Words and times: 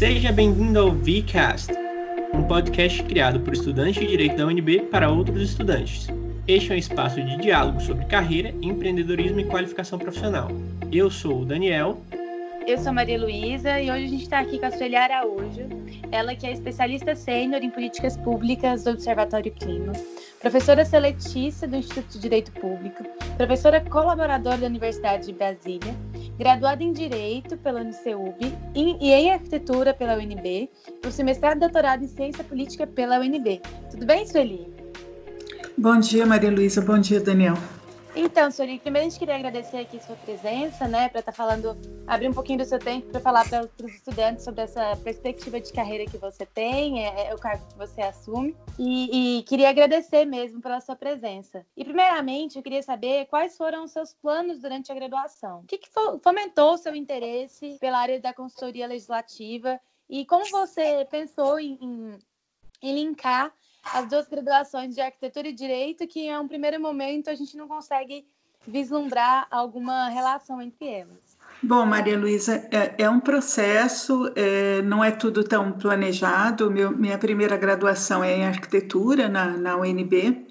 Seja 0.00 0.32
bem-vindo 0.32 0.80
ao 0.80 0.92
VCast, 0.92 1.74
um 2.32 2.42
podcast 2.44 3.02
criado 3.02 3.38
por 3.40 3.52
estudantes 3.52 4.00
de 4.00 4.06
Direito 4.06 4.34
da 4.34 4.46
UNB 4.46 4.84
para 4.90 5.10
outros 5.10 5.42
estudantes. 5.42 6.08
Este 6.48 6.72
é 6.72 6.74
um 6.74 6.78
espaço 6.78 7.22
de 7.22 7.36
diálogo 7.36 7.78
sobre 7.82 8.06
carreira, 8.06 8.48
empreendedorismo 8.62 9.40
e 9.40 9.44
qualificação 9.44 9.98
profissional. 9.98 10.48
Eu 10.90 11.10
sou 11.10 11.42
o 11.42 11.44
Daniel. 11.44 12.00
Eu 12.66 12.78
sou 12.78 12.94
Maria 12.94 13.20
Luísa 13.20 13.78
e 13.78 13.90
hoje 13.90 14.04
a 14.06 14.08
gente 14.08 14.22
está 14.22 14.38
aqui 14.38 14.58
com 14.58 14.64
a 14.64 14.70
Sueli 14.70 14.96
Araújo, 14.96 15.68
ela 16.10 16.34
que 16.34 16.46
é 16.46 16.52
especialista 16.52 17.14
sênior 17.14 17.62
em 17.62 17.68
políticas 17.68 18.16
públicas 18.16 18.84
do 18.84 18.92
Observatório 18.92 19.52
Clima, 19.52 19.92
professora 20.40 20.82
seletícia 20.82 21.68
do 21.68 21.76
Instituto 21.76 22.12
de 22.12 22.20
Direito 22.20 22.52
Público, 22.52 23.04
professora 23.36 23.82
colaboradora 23.82 24.56
da 24.56 24.66
Universidade 24.66 25.26
de 25.26 25.34
Brasília 25.34 25.94
graduada 26.40 26.82
em 26.82 26.90
Direito 26.90 27.58
pela 27.58 27.82
UniceuB 27.82 28.50
e 28.74 29.12
em 29.12 29.30
Arquitetura 29.30 29.92
pela 29.92 30.14
UNB, 30.14 30.70
por 31.02 31.12
mestrado 31.22 31.58
e 31.58 31.60
doutorado 31.60 32.02
em 32.02 32.08
Ciência 32.08 32.42
Política 32.42 32.86
pela 32.86 33.20
UNB. 33.20 33.60
Tudo 33.90 34.06
bem, 34.06 34.26
Sueli? 34.26 34.66
Bom 35.76 36.00
dia, 36.00 36.24
Maria 36.24 36.50
Luísa. 36.50 36.80
Bom 36.80 36.98
dia, 36.98 37.20
Daniel. 37.20 37.58
Então, 38.14 38.50
Sueli, 38.50 38.78
primeiro 38.80 39.06
a 39.06 39.10
gente 39.10 39.18
queria 39.18 39.36
agradecer 39.36 39.78
aqui 39.78 40.02
sua 40.02 40.16
presença, 40.16 40.88
né, 40.88 41.08
para 41.08 41.20
estar 41.20 41.32
tá 41.32 41.36
falando, 41.36 41.76
abrir 42.06 42.28
um 42.28 42.32
pouquinho 42.32 42.58
do 42.58 42.64
seu 42.64 42.78
tempo 42.78 43.08
para 43.08 43.20
falar 43.20 43.48
para 43.48 43.62
os 43.84 43.94
estudantes 43.94 44.44
sobre 44.44 44.62
essa 44.62 44.96
perspectiva 44.96 45.60
de 45.60 45.72
carreira 45.72 46.10
que 46.10 46.18
você 46.18 46.44
tem, 46.44 47.06
é, 47.06 47.28
é 47.28 47.34
o 47.34 47.38
cargo 47.38 47.64
que 47.68 47.78
você 47.78 48.02
assume, 48.02 48.56
e, 48.78 49.38
e, 49.38 49.42
queria 49.44 49.70
agradecer 49.70 50.24
mesmo 50.24 50.60
pela 50.60 50.80
sua 50.80 50.96
presença. 50.96 51.64
E 51.76 51.84
primeiramente, 51.84 52.56
eu 52.56 52.62
queria 52.62 52.82
saber 52.82 53.26
quais 53.26 53.56
foram 53.56 53.84
os 53.84 53.92
seus 53.92 54.12
planos 54.12 54.58
durante 54.60 54.90
a 54.90 54.94
graduação. 54.94 55.60
O 55.60 55.66
que, 55.66 55.78
que 55.78 55.88
fomentou 56.22 56.74
o 56.74 56.78
seu 56.78 56.94
interesse 56.94 57.78
pela 57.78 57.98
área 57.98 58.20
da 58.20 58.34
consultoria 58.34 58.88
legislativa 58.88 59.80
e 60.08 60.26
como 60.26 60.44
você 60.50 61.06
pensou 61.08 61.60
em, 61.60 61.78
em, 61.80 62.18
em 62.82 62.94
linkar 62.94 63.52
as 63.84 64.08
duas 64.08 64.28
graduações 64.28 64.94
de 64.94 65.00
arquitetura 65.00 65.48
e 65.48 65.52
direito, 65.52 66.06
que 66.06 66.20
em 66.20 66.38
um 66.38 66.48
primeiro 66.48 66.80
momento 66.80 67.30
a 67.30 67.34
gente 67.34 67.56
não 67.56 67.66
consegue 67.66 68.26
vislumbrar 68.66 69.46
alguma 69.50 70.08
relação 70.08 70.60
entre 70.60 70.86
elas. 70.86 71.38
Bom, 71.62 71.84
Maria 71.84 72.18
Luísa, 72.18 72.66
é, 72.70 73.02
é, 73.02 73.10
um 73.10 73.20
processo, 73.20 74.32
é, 74.34 74.80
não 74.82 75.04
é 75.04 75.10
tudo 75.10 75.44
tão 75.44 75.72
planejado. 75.72 76.70
Meu, 76.70 76.90
minha 76.90 77.18
primeira 77.18 77.56
graduação 77.56 78.24
é 78.24 78.34
em 78.34 78.46
arquitetura 78.46 79.28
na, 79.28 79.56
na 79.58 79.76
UNB. 79.76 80.46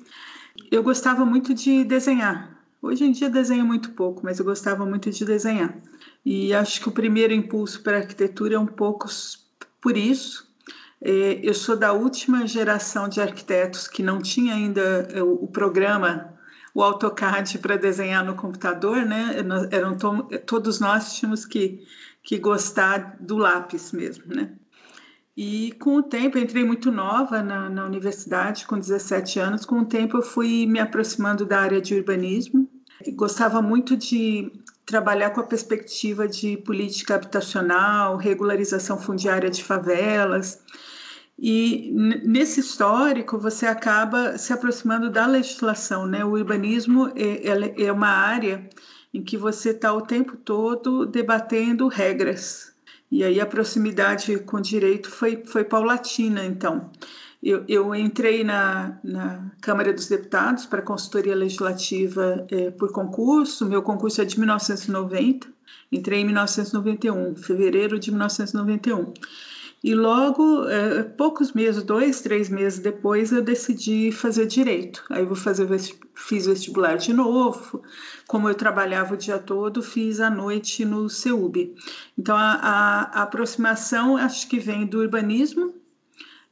Eu 0.71 0.83
gostava 0.83 1.25
muito 1.25 1.53
de 1.53 1.83
desenhar. 1.83 2.59
Hoje 2.81 3.03
em 3.03 3.11
dia 3.11 3.29
desenho 3.29 3.65
muito 3.65 3.91
pouco, 3.91 4.21
mas 4.23 4.39
eu 4.39 4.45
gostava 4.45 4.85
muito 4.85 5.09
de 5.09 5.25
desenhar. 5.25 5.75
E 6.23 6.53
acho 6.53 6.79
que 6.79 6.89
o 6.89 6.91
primeiro 6.91 7.33
impulso 7.33 7.81
para 7.81 7.97
a 7.97 7.99
arquitetura 8.01 8.55
é 8.55 8.59
um 8.59 8.67
pouco 8.67 9.07
por 9.81 9.97
isso, 9.97 10.47
é, 10.47 10.48
eu 11.01 11.53
sou 11.53 11.77
da 11.77 11.93
última 11.93 12.45
geração 12.45 13.07
de 13.07 13.21
arquitetos 13.21 13.87
que 13.87 14.03
não 14.03 14.19
tinha 14.21 14.53
ainda 14.53 15.07
é, 15.13 15.23
o 15.23 15.47
programa, 15.47 16.33
o 16.73 16.83
AutoCAD 16.83 17.59
para 17.59 17.77
desenhar 17.77 18.23
no 18.25 18.35
computador, 18.35 19.05
né? 19.05 19.35
Eram 19.71 19.97
todos 20.45 20.79
nós 20.79 21.13
tínhamos 21.13 21.45
que, 21.45 21.85
que 22.21 22.37
gostar 22.37 23.17
do 23.19 23.37
lápis 23.37 23.91
mesmo, 23.91 24.33
né? 24.33 24.51
E 25.41 25.71
com 25.79 25.95
o 25.95 26.03
tempo, 26.03 26.37
entrei 26.37 26.65
muito 26.65 26.91
nova 26.91 27.41
na, 27.41 27.69
na 27.69 27.85
universidade, 27.85 28.67
com 28.67 28.77
17 28.77 29.39
anos. 29.39 29.65
Com 29.65 29.79
o 29.79 29.85
tempo, 29.85 30.17
eu 30.17 30.21
fui 30.21 30.65
me 30.65 30.79
aproximando 30.81 31.45
da 31.45 31.61
área 31.61 31.79
de 31.79 31.95
urbanismo. 31.95 32.69
Gostava 33.15 33.61
muito 33.61 33.95
de 33.95 34.51
trabalhar 34.85 35.29
com 35.29 35.39
a 35.39 35.45
perspectiva 35.45 36.27
de 36.27 36.57
política 36.57 37.15
habitacional, 37.15 38.17
regularização 38.17 38.99
fundiária 38.99 39.49
de 39.49 39.63
favelas. 39.63 40.61
E 41.41 41.91
nesse 42.25 42.59
histórico 42.59 43.37
você 43.37 43.65
acaba 43.65 44.37
se 44.37 44.51
aproximando 44.51 45.09
da 45.09 45.25
legislação, 45.25 46.05
né? 46.05 46.25
O 46.25 46.31
urbanismo 46.31 47.13
é, 47.15 47.85
é 47.85 47.91
uma 47.91 48.09
área 48.09 48.69
em 49.13 49.23
que 49.23 49.37
você 49.37 49.69
está 49.69 49.93
o 49.93 50.01
tempo 50.01 50.35
todo 50.35 51.05
debatendo 51.05 51.87
regras. 51.87 52.73
E 53.09 53.23
aí 53.23 53.39
a 53.39 53.45
proximidade 53.45 54.37
com 54.39 54.57
o 54.57 54.61
direito 54.61 55.09
foi, 55.09 55.43
foi 55.45 55.63
paulatina, 55.63 56.45
então. 56.45 56.91
Eu, 57.41 57.63
eu 57.69 57.95
entrei 57.95 58.43
na, 58.43 58.99
na 59.01 59.49
Câmara 59.61 59.93
dos 59.93 60.07
Deputados 60.07 60.65
para 60.65 60.81
consultoria 60.81 61.33
legislativa 61.33 62.45
é, 62.51 62.69
por 62.69 62.91
concurso, 62.91 63.65
meu 63.65 63.81
concurso 63.81 64.21
é 64.21 64.25
de 64.25 64.37
1990, 64.37 65.47
entrei 65.89 66.19
em 66.19 66.25
1991, 66.25 67.37
fevereiro 67.37 67.97
de 67.97 68.11
1991. 68.11 69.13
E 69.81 69.95
logo, 69.95 70.67
é, 70.67 71.03
poucos 71.03 71.53
meses, 71.53 71.83
dois, 71.83 72.19
três 72.19 72.49
meses 72.49 72.79
depois, 72.79 73.31
eu 73.31 73.41
decidi 73.41 74.11
fazer 74.11 74.45
direito. 74.45 75.05
Aí 75.09 75.25
vou 75.25 75.35
fazer, 75.35 75.67
fiz 76.13 76.45
vestibular 76.45 76.97
de 76.97 77.13
novo. 77.13 77.81
Como 78.27 78.49
eu 78.49 78.55
trabalhava 78.55 79.13
o 79.13 79.17
dia 79.17 79.39
todo, 79.39 79.81
fiz 79.81 80.19
à 80.19 80.29
noite 80.29 80.83
no 80.83 81.09
CEUB. 81.09 81.75
Então, 82.17 82.35
a, 82.35 82.53
a, 82.55 83.19
a 83.19 83.23
aproximação 83.23 84.17
acho 84.17 84.49
que 84.49 84.59
vem 84.59 84.85
do 84.85 84.99
urbanismo, 84.99 85.73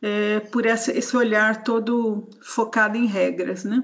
é, 0.02 0.40
por 0.40 0.66
essa, 0.66 0.96
esse 0.96 1.18
olhar 1.18 1.64
todo 1.64 2.30
focado 2.42 2.98
em 2.98 3.08
regras, 3.08 3.64
né? 3.64 3.84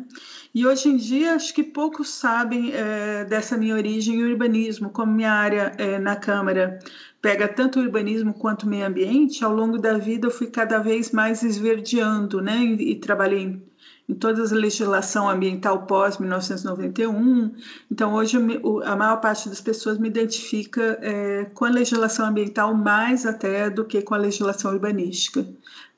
E 0.53 0.65
hoje 0.67 0.87
em 0.87 0.95
dia 0.95 1.33
acho 1.33 1.53
que 1.53 1.63
poucos 1.63 2.09
sabem 2.09 2.71
é, 2.71 3.25
dessa 3.25 3.57
minha 3.57 3.73
origem 3.73 4.15
em 4.15 4.23
urbanismo, 4.23 4.91
como 4.91 5.11
minha 5.11 5.31
área 5.31 5.73
é, 5.79 5.97
na 5.97 6.15
Câmara 6.15 6.79
pega 7.23 7.47
tanto 7.47 7.79
urbanismo 7.79 8.33
quanto 8.33 8.67
meio 8.67 8.85
ambiente. 8.85 9.45
Ao 9.45 9.55
longo 9.55 9.77
da 9.77 9.97
vida 9.97 10.27
eu 10.27 10.31
fui 10.31 10.47
cada 10.47 10.77
vez 10.79 11.11
mais 11.11 11.41
esverdeando, 11.41 12.41
né? 12.41 12.57
E, 12.57 12.91
e 12.91 12.95
trabalhei 12.95 13.39
em, 13.39 13.63
em 14.09 14.13
toda 14.13 14.43
a 14.43 14.53
legislação 14.53 15.29
ambiental 15.29 15.87
pós 15.87 16.17
1991. 16.17 17.55
Então 17.89 18.13
hoje 18.13 18.37
a 18.83 18.95
maior 18.97 19.21
parte 19.21 19.47
das 19.47 19.61
pessoas 19.61 19.97
me 19.97 20.09
identifica 20.09 20.99
é, 21.01 21.45
com 21.45 21.63
a 21.63 21.69
legislação 21.69 22.25
ambiental 22.25 22.73
mais 22.75 23.25
até 23.25 23.69
do 23.69 23.85
que 23.85 24.01
com 24.01 24.13
a 24.13 24.17
legislação 24.17 24.73
urbanística. 24.73 25.47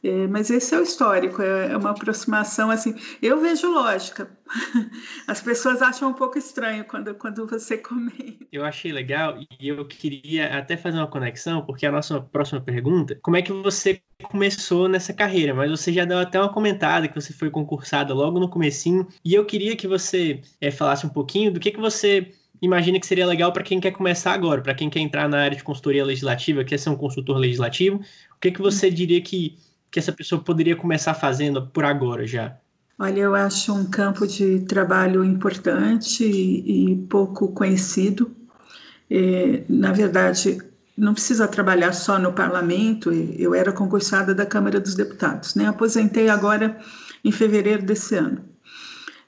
É, 0.05 0.27
mas 0.27 0.51
esse 0.51 0.75
é 0.75 0.77
o 0.77 0.83
histórico, 0.83 1.41
é, 1.41 1.71
é 1.71 1.77
uma 1.77 1.89
aproximação 1.89 2.69
assim. 2.69 2.93
Eu 3.19 3.41
vejo 3.41 3.71
lógica. 3.71 4.29
As 5.25 5.41
pessoas 5.41 5.81
acham 5.81 6.09
um 6.09 6.13
pouco 6.13 6.37
estranho 6.37 6.85
quando, 6.85 7.15
quando 7.15 7.47
você 7.47 7.75
comenta. 7.79 8.45
Eu 8.51 8.63
achei 8.63 8.91
legal 8.91 9.39
e 9.59 9.67
eu 9.67 9.83
queria 9.87 10.59
até 10.59 10.77
fazer 10.77 10.97
uma 10.97 11.07
conexão, 11.07 11.65
porque 11.65 11.87
a 11.87 11.91
nossa 11.91 12.21
próxima 12.21 12.61
pergunta: 12.61 13.17
como 13.23 13.35
é 13.35 13.41
que 13.41 13.51
você 13.51 13.99
começou 14.29 14.87
nessa 14.87 15.11
carreira? 15.11 15.55
Mas 15.55 15.71
você 15.71 15.91
já 15.91 16.05
deu 16.05 16.19
até 16.19 16.39
uma 16.39 16.53
comentada 16.53 17.07
que 17.07 17.19
você 17.19 17.33
foi 17.33 17.49
concursada 17.49 18.13
logo 18.13 18.39
no 18.39 18.47
comecinho, 18.47 19.07
e 19.25 19.33
eu 19.33 19.43
queria 19.43 19.75
que 19.75 19.87
você 19.87 20.39
é, 20.61 20.69
falasse 20.69 21.07
um 21.07 21.09
pouquinho 21.09 21.51
do 21.51 21.59
que, 21.59 21.71
que 21.71 21.79
você 21.79 22.31
imagina 22.61 22.99
que 22.99 23.07
seria 23.07 23.25
legal 23.25 23.51
para 23.51 23.63
quem 23.63 23.79
quer 23.79 23.91
começar 23.91 24.33
agora, 24.33 24.61
para 24.61 24.75
quem 24.75 24.87
quer 24.87 24.99
entrar 24.99 25.27
na 25.27 25.39
área 25.39 25.57
de 25.57 25.63
consultoria 25.63 26.05
legislativa, 26.05 26.63
quer 26.63 26.77
ser 26.77 26.91
um 26.91 26.95
consultor 26.95 27.37
legislativo. 27.37 27.97
O 27.97 28.39
que, 28.39 28.51
que 28.51 28.61
você 28.61 28.91
diria 28.91 29.19
que 29.19 29.57
que 29.95 29.99
essa 29.99 30.11
pessoa 30.11 30.43
poderia 30.43 30.75
começar 30.75 31.13
fazendo 31.13 31.67
por 31.67 31.85
agora 31.85 32.27
já? 32.27 32.57
Olha, 32.99 33.21
eu 33.21 33.33
acho 33.33 33.73
um 33.73 33.85
campo 33.85 34.27
de 34.27 34.59
trabalho 34.65 35.23
importante 35.23 36.25
e, 36.25 36.91
e 36.91 36.95
pouco 37.07 37.53
conhecido. 37.53 38.29
É, 39.09 39.63
na 39.69 39.93
verdade, 39.93 40.61
não 40.97 41.13
precisa 41.13 41.47
trabalhar 41.47 41.93
só 41.93 42.19
no 42.19 42.33
parlamento. 42.33 43.09
Eu 43.39 43.55
era 43.55 43.71
concursada 43.71 44.35
da 44.35 44.45
Câmara 44.45 44.81
dos 44.81 44.95
Deputados, 44.95 45.55
né? 45.55 45.65
Aposentei 45.65 46.27
agora 46.27 46.77
em 47.23 47.31
fevereiro 47.31 47.83
desse 47.83 48.15
ano. 48.15 48.43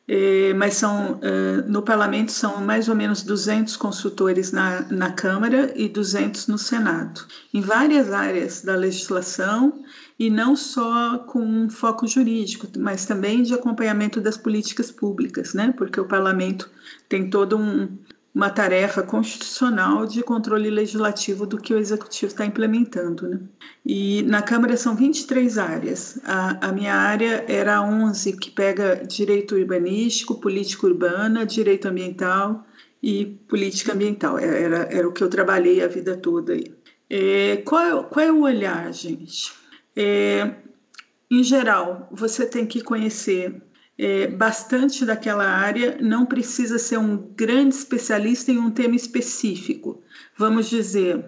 É, 0.05 0.53
mas 0.53 0.73
são 0.73 1.17
é, 1.21 1.61
no 1.65 1.81
parlamento 1.81 2.33
são 2.33 2.59
mais 2.59 2.89
ou 2.89 2.95
menos 2.95 3.23
200 3.23 3.77
consultores 3.77 4.51
na, 4.51 4.81
na 4.89 5.11
Câmara 5.11 5.71
e 5.77 5.87
200 5.87 6.47
no 6.47 6.57
Senado, 6.57 7.25
em 7.53 7.61
várias 7.61 8.11
áreas 8.11 8.61
da 8.61 8.75
legislação 8.75 9.83
e 10.19 10.29
não 10.29 10.55
só 10.55 11.19
com 11.19 11.39
um 11.39 11.69
foco 11.69 12.07
jurídico, 12.07 12.67
mas 12.77 13.05
também 13.05 13.43
de 13.43 13.53
acompanhamento 13.53 14.19
das 14.19 14.35
políticas 14.35 14.89
públicas, 14.89 15.53
né? 15.53 15.73
Porque 15.77 15.99
o 15.99 16.07
parlamento 16.07 16.69
tem 17.07 17.29
toda 17.29 17.55
um, 17.55 17.87
uma 18.33 18.49
tarefa 18.49 19.03
constitucional 19.03 20.07
de 20.07 20.23
controle 20.23 20.69
legislativo 20.69 21.45
do 21.45 21.57
que 21.57 21.73
o 21.73 21.77
executivo 21.77 22.31
está 22.31 22.45
implementando, 22.45 23.27
né? 23.27 23.39
E 23.85 24.23
na 24.23 24.41
Câmara 24.41 24.75
são 24.75 24.95
23 24.95 25.57
áreas. 25.57 26.19
A, 26.23 26.67
a 26.67 26.71
minha 26.71 26.95
área 26.95 27.45
era 27.47 27.77
a 27.77 27.81
11, 27.81 28.37
que 28.37 28.49
pega 28.49 29.03
direito 29.07 29.55
urbanístico, 29.55 30.41
política 30.41 30.87
urbana, 30.87 31.45
direito 31.45 31.87
ambiental 31.87 32.65
e 33.01 33.25
política 33.47 33.93
ambiental. 33.93 34.39
Era, 34.39 34.87
era 34.91 35.07
o 35.07 35.13
que 35.13 35.23
eu 35.23 35.29
trabalhei 35.29 35.83
a 35.83 35.87
vida 35.87 36.17
toda 36.17 36.53
aí. 36.53 36.75
É, 37.09 37.57
qual, 37.57 37.81
é, 37.81 38.03
qual 38.03 38.25
é 38.25 38.31
o 38.31 38.41
olhar, 38.41 38.91
gente? 38.91 39.66
É, 39.97 40.53
em 41.29 41.43
geral, 41.43 42.07
você 42.11 42.45
tem 42.45 42.65
que 42.65 42.81
conhecer 42.81 43.61
é, 43.97 44.27
bastante 44.27 45.03
daquela 45.05 45.45
área, 45.45 45.97
não 45.99 46.25
precisa 46.25 46.77
ser 46.77 46.99
um 46.99 47.17
grande 47.35 47.75
especialista 47.75 48.51
em 48.51 48.59
um 48.59 48.69
tema 48.71 48.95
específico. 48.95 50.01
Vamos 50.37 50.69
dizer, 50.69 51.25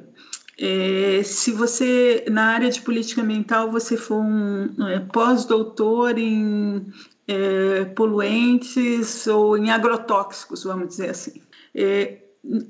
É, 0.62 1.24
se 1.24 1.54
você, 1.54 2.25
na 2.30 2.48
área 2.56 2.69
de 2.69 2.81
política 2.81 3.21
ambiental, 3.21 3.71
você 3.71 3.95
for 3.95 4.19
um 4.19 4.68
é, 4.89 5.00
pós-doutor 5.00 6.18
em 6.18 6.86
é, 7.25 7.86
poluentes 7.95 9.25
ou 9.27 9.57
em 9.57 9.71
agrotóxicos, 9.71 10.66
vamos 10.66 10.89
dizer 10.89 11.12
assim. 11.12 11.42
É, 11.74 12.18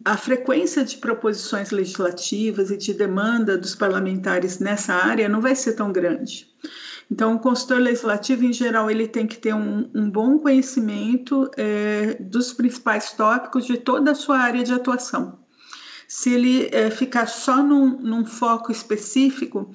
a 0.03 0.17
frequência 0.17 0.83
de 0.83 0.97
proposições 0.97 1.69
legislativas 1.69 2.71
e 2.71 2.77
de 2.77 2.93
demanda 2.93 3.57
dos 3.57 3.75
parlamentares 3.75 4.59
nessa 4.59 4.93
área 4.93 5.29
não 5.29 5.41
vai 5.41 5.55
ser 5.55 5.73
tão 5.73 5.91
grande. 5.91 6.47
Então, 7.11 7.35
o 7.35 7.39
consultor 7.39 7.79
legislativo, 7.79 8.45
em 8.45 8.53
geral, 8.53 8.89
ele 8.89 9.07
tem 9.07 9.25
que 9.25 9.37
ter 9.37 9.53
um, 9.53 9.89
um 9.95 10.09
bom 10.09 10.37
conhecimento 10.37 11.49
é, 11.57 12.17
dos 12.19 12.53
principais 12.53 13.11
tópicos 13.13 13.65
de 13.65 13.77
toda 13.77 14.11
a 14.11 14.15
sua 14.15 14.37
área 14.37 14.63
de 14.63 14.73
atuação. 14.73 15.39
Se 16.07 16.31
ele 16.31 16.69
é, 16.71 16.89
ficar 16.89 17.27
só 17.27 17.63
num, 17.63 17.99
num 17.99 18.25
foco 18.25 18.71
específico, 18.71 19.71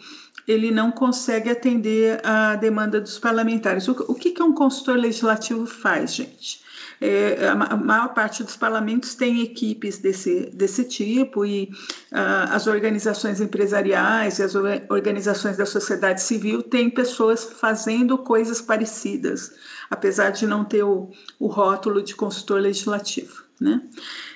ele 0.46 0.70
não 0.70 0.92
consegue 0.92 1.50
atender 1.50 2.20
a 2.24 2.54
demanda 2.54 3.00
dos 3.00 3.18
parlamentares. 3.18 3.88
O, 3.88 3.92
o 4.08 4.14
que, 4.14 4.30
que 4.30 4.42
um 4.42 4.52
consultor 4.52 4.96
legislativo 4.96 5.66
faz, 5.66 6.14
gente? 6.14 6.63
É, 7.00 7.48
a 7.48 7.76
maior 7.76 8.14
parte 8.14 8.42
dos 8.42 8.56
parlamentos 8.56 9.14
tem 9.14 9.42
equipes 9.42 9.98
desse, 9.98 10.50
desse 10.54 10.84
tipo 10.84 11.44
e 11.44 11.70
uh, 12.12 12.50
as 12.50 12.66
organizações 12.66 13.40
empresariais 13.40 14.38
e 14.38 14.42
as 14.42 14.54
organizações 14.54 15.56
da 15.56 15.66
sociedade 15.66 16.22
civil 16.22 16.62
têm 16.62 16.88
pessoas 16.88 17.44
fazendo 17.44 18.16
coisas 18.18 18.60
parecidas, 18.60 19.52
apesar 19.90 20.30
de 20.30 20.46
não 20.46 20.64
ter 20.64 20.84
o, 20.84 21.10
o 21.38 21.46
rótulo 21.46 22.02
de 22.02 22.14
consultor 22.14 22.60
legislativo. 22.60 23.44
Né? 23.60 23.82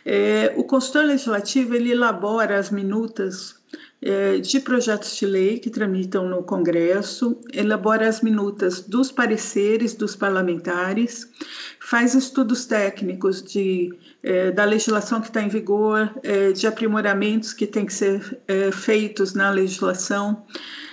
É, 0.04 0.54
o 0.56 0.64
consultor 0.64 1.04
legislativo 1.04 1.74
ele 1.74 1.92
elabora 1.92 2.58
as 2.58 2.70
minutas 2.70 3.57
de 4.42 4.60
projetos 4.60 5.16
de 5.16 5.26
lei 5.26 5.58
que 5.58 5.70
tramitam 5.70 6.28
no 6.28 6.44
Congresso, 6.44 7.36
elabora 7.52 8.08
as 8.08 8.20
minutas 8.20 8.80
dos 8.80 9.10
pareceres 9.10 9.92
dos 9.92 10.14
parlamentares, 10.14 11.28
faz 11.80 12.14
estudos 12.14 12.66
técnicos 12.66 13.42
de, 13.42 13.90
é, 14.22 14.50
da 14.50 14.64
legislação 14.64 15.22
que 15.22 15.28
está 15.28 15.42
em 15.42 15.48
vigor, 15.48 16.12
é, 16.22 16.52
de 16.52 16.66
aprimoramentos 16.66 17.54
que 17.54 17.66
têm 17.66 17.86
que 17.86 17.94
ser 17.94 18.38
é, 18.46 18.70
feitos 18.70 19.32
na 19.32 19.50
legislação, 19.50 20.44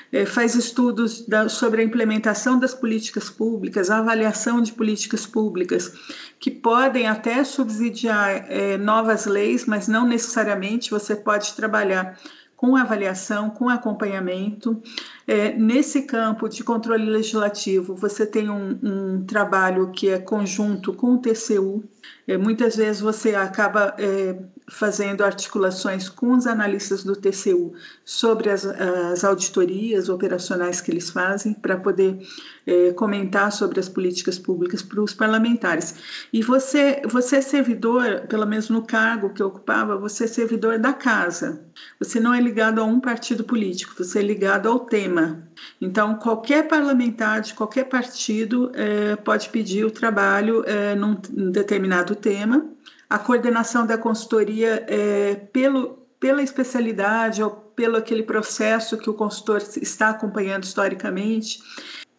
é, 0.09 0.25
faz 0.25 0.55
estudos 0.55 1.27
da, 1.27 1.49
sobre 1.49 1.81
a 1.81 1.83
implementação 1.83 2.57
das 2.57 2.73
políticas 2.73 3.29
públicas, 3.29 3.89
a 3.89 3.97
avaliação 3.97 4.61
de 4.61 4.71
políticas 4.71 5.25
públicas, 5.25 5.91
que 6.39 6.49
podem 6.49 7.07
até 7.07 7.43
subsidiar 7.43 8.45
é, 8.49 8.77
novas 8.77 9.25
leis, 9.25 9.65
mas 9.65 9.89
não 9.89 10.07
necessariamente 10.07 10.91
você 10.91 11.13
pode 11.13 11.53
trabalhar 11.55 12.17
com 12.65 12.75
avaliação, 12.75 13.51
com 13.51 13.69
acompanhamento. 13.69 14.81
É, 15.27 15.53
nesse 15.53 16.01
campo 16.01 16.49
de 16.49 16.63
controle 16.63 17.05
legislativo, 17.05 17.95
você 17.95 18.25
tem 18.25 18.49
um, 18.49 18.79
um 18.81 19.25
trabalho 19.25 19.91
que 19.91 20.09
é 20.09 20.17
conjunto 20.17 20.91
com 20.91 21.13
o 21.13 21.17
TCU. 21.19 21.83
É, 22.27 22.37
muitas 22.37 22.75
vezes 22.75 23.01
você 23.01 23.35
acaba 23.35 23.93
é, 23.99 24.35
fazendo 24.67 25.23
articulações 25.23 26.09
com 26.09 26.33
os 26.33 26.47
analistas 26.47 27.03
do 27.03 27.15
TCU 27.15 27.73
sobre 28.03 28.49
as, 28.49 28.65
as 28.65 29.23
auditorias 29.23 30.09
operacionais 30.09 30.81
que 30.81 30.91
eles 30.91 31.09
fazem, 31.09 31.53
para 31.53 31.77
poder 31.77 32.19
é, 32.65 32.91
comentar 32.93 33.51
sobre 33.51 33.79
as 33.79 33.87
políticas 33.87 34.39
públicas 34.39 34.81
para 34.81 35.01
os 35.01 35.13
parlamentares. 35.13 35.95
E 36.33 36.41
você, 36.41 37.01
você 37.05 37.37
é 37.37 37.41
servidor, 37.41 38.21
pelo 38.27 38.45
menos 38.45 38.69
no 38.69 38.81
cargo 38.81 39.33
que 39.33 39.43
ocupava, 39.43 39.97
você 39.97 40.23
é 40.23 40.27
servidor 40.27 40.79
da 40.79 40.93
casa. 40.93 41.63
Você 41.99 42.19
não 42.19 42.33
é 42.33 42.41
ligado 42.41 42.81
a 42.81 42.85
um 42.85 42.99
partido 42.99 43.43
político, 43.43 43.93
você 43.97 44.19
é 44.19 44.23
ligado 44.23 44.67
ao 44.67 44.79
tema. 44.79 45.47
Então, 45.79 46.15
qualquer 46.15 46.67
parlamentar 46.67 47.41
de 47.41 47.53
qualquer 47.53 47.85
partido 47.85 48.71
é, 48.73 49.15
pode 49.15 49.49
pedir 49.49 49.85
o 49.85 49.91
trabalho 49.91 50.63
é, 50.65 50.95
num 50.95 51.15
determinado 51.51 52.15
tema. 52.15 52.74
A 53.09 53.19
coordenação 53.19 53.85
da 53.85 53.97
consultoria 53.97 54.85
é 54.87 55.35
pelo, 55.35 55.99
pela 56.19 56.41
especialidade 56.41 57.43
ou 57.43 57.51
pelo 57.51 57.97
aquele 57.97 58.23
processo 58.23 58.97
que 58.97 59.09
o 59.09 59.13
consultor 59.13 59.61
está 59.81 60.09
acompanhando 60.09 60.63
historicamente 60.63 61.59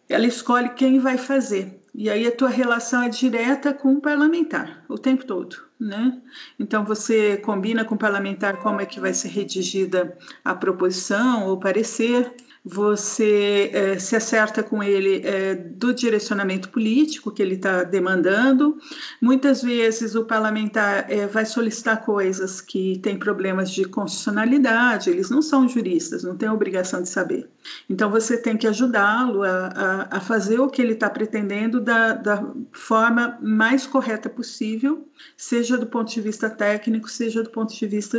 ela 0.09 0.25
escolhe 0.25 0.69
quem 0.69 0.99
vai 0.99 1.17
fazer. 1.17 1.81
E 1.93 2.09
aí 2.09 2.27
a 2.27 2.31
tua 2.31 2.49
relação 2.49 3.03
é 3.03 3.09
direta 3.09 3.73
com 3.73 3.93
o 3.93 4.01
parlamentar 4.01 4.83
o 4.87 4.97
tempo 4.97 5.25
todo, 5.25 5.57
né? 5.79 6.21
Então 6.59 6.85
você 6.85 7.37
combina 7.37 7.83
com 7.83 7.95
o 7.95 7.97
parlamentar 7.97 8.57
como 8.57 8.79
é 8.79 8.85
que 8.85 8.99
vai 8.99 9.13
ser 9.13 9.29
redigida 9.29 10.15
a 10.45 10.53
proposição 10.53 11.47
ou 11.47 11.59
parecer 11.59 12.31
você 12.69 13.71
é, 13.73 13.97
se 13.97 14.15
acerta 14.15 14.61
com 14.61 14.83
ele 14.83 15.21
é, 15.25 15.55
do 15.55 15.93
direcionamento 15.93 16.69
político 16.69 17.31
que 17.31 17.41
ele 17.41 17.55
está 17.55 17.83
demandando. 17.83 18.77
Muitas 19.21 19.61
vezes 19.61 20.15
o 20.15 20.25
parlamentar 20.25 21.09
é, 21.09 21.25
vai 21.25 21.45
solicitar 21.45 22.03
coisas 22.03 22.59
que 22.59 22.99
têm 22.99 23.17
problemas 23.17 23.71
de 23.71 23.85
constitucionalidade, 23.85 25.09
eles 25.09 25.29
não 25.29 25.41
são 25.41 25.67
juristas, 25.67 26.23
não 26.23 26.35
têm 26.35 26.49
obrigação 26.49 27.01
de 27.01 27.09
saber. 27.09 27.49
Então 27.89 28.09
você 28.09 28.37
tem 28.37 28.57
que 28.57 28.67
ajudá-lo 28.67 29.43
a, 29.43 29.67
a, 29.67 30.17
a, 30.17 30.19
fazer 30.19 30.59
o 30.59 30.69
que 30.69 30.81
ele 30.81 30.93
está 30.93 31.09
pretendendo 31.09 31.79
da, 31.79 32.13
da 32.13 32.53
forma 32.71 33.37
mais 33.41 33.87
correta 33.87 34.29
possível, 34.29 35.07
seja 35.35 35.77
do 35.77 35.87
ponto 35.87 36.11
de 36.11 36.21
vista 36.21 36.49
técnico, 36.49 37.09
seja 37.09 37.41
do 37.41 37.49
ponto 37.49 37.73
de 37.73 37.87
vista 37.87 38.17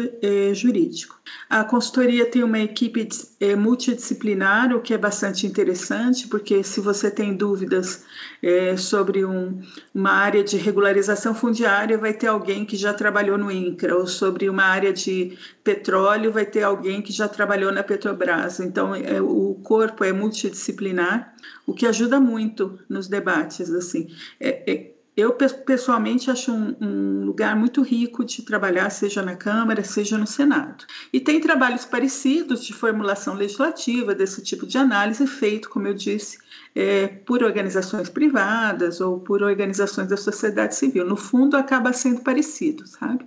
jurídico. 0.53 1.21
A 1.49 1.63
consultoria 1.65 2.27
tem 2.27 2.43
uma 2.43 2.59
equipe 2.59 3.09
multidisciplinar 3.57 4.39
webinar, 4.39 4.75
o 4.75 4.81
que 4.81 4.95
é 4.95 4.99
bastante 4.99 5.47
interessante, 5.47 6.29
porque 6.29 6.63
se 6.63 6.81
você 6.81 7.11
tem 7.11 7.35
dúvidas 7.35 8.05
é, 8.43 8.77
sobre 8.77 9.25
um, 9.25 9.61
uma 9.95 10.13
área 10.13 10.45
de 10.45 10.57
regularização 10.57 11.35
fundiária, 11.35 11.99
vai 11.99 12.13
ter 12.13 12.29
alguém 12.29 12.65
que 12.65 12.77
já 12.77 12.95
trabalhou 12.95 13.37
no 13.37 13.51
INCRA, 13.51 13.97
ou 13.97 14.07
sobre 14.07 14.49
uma 14.49 14.65
área 14.65 14.93
de 14.93 15.37
petróleo, 15.65 16.33
vai 16.33 16.47
ter 16.47 16.63
alguém 16.63 17.03
que 17.03 17.13
já 17.13 17.29
trabalhou 17.29 17.73
na 17.73 17.83
Petrobras. 17.83 18.61
Então, 18.61 18.95
é, 18.95 19.21
o 19.21 19.38
corpo 19.57 20.05
é 20.05 20.13
multidisciplinar, 20.13 21.35
o 21.67 21.75
que 21.75 21.87
ajuda 21.87 22.19
muito 22.21 22.79
nos 22.89 23.09
debates. 23.09 23.71
assim. 23.71 24.09
É, 24.41 24.71
é 24.71 24.99
eu, 25.19 25.33
pessoalmente, 25.33 26.31
acho 26.31 26.53
um, 26.53 26.77
um, 26.81 27.25
lugar 27.25 27.57
muito 27.57 27.83
rico 27.83 28.25
de 28.25 28.41
trabalhar, 28.43 28.89
seja 28.89 29.21
na 29.21 29.35
Câmara, 29.35 29.83
seja 29.83 30.17
no 30.17 30.29
Senado. 30.29 30.85
E 31.13 31.19
tem 31.19 31.41
trabalhos 31.41 31.85
parecidos 31.85 32.65
de 32.65 32.73
formulação 32.73 33.35
legislativa, 33.35 34.15
desse 34.15 34.41
tipo 34.45 34.65
de 34.65 34.79
análise, 34.79 35.27
feito, 35.27 35.71
como 35.71 35.89
eu 35.89 35.95
disse, 35.95 36.39
é, 36.73 37.09
por 37.09 37.43
organizações 37.43 38.09
privadas 38.09 39.01
ou 39.01 39.19
por 39.19 39.43
organizações 39.43 40.07
da 40.07 40.17
sociedade 40.17 40.77
civil. 40.77 41.05
No 41.05 41.17
fundo, 41.17 41.57
acaba 41.57 41.93
sendo 41.93 42.21
parecido, 42.21 42.87
sabe? 42.87 43.27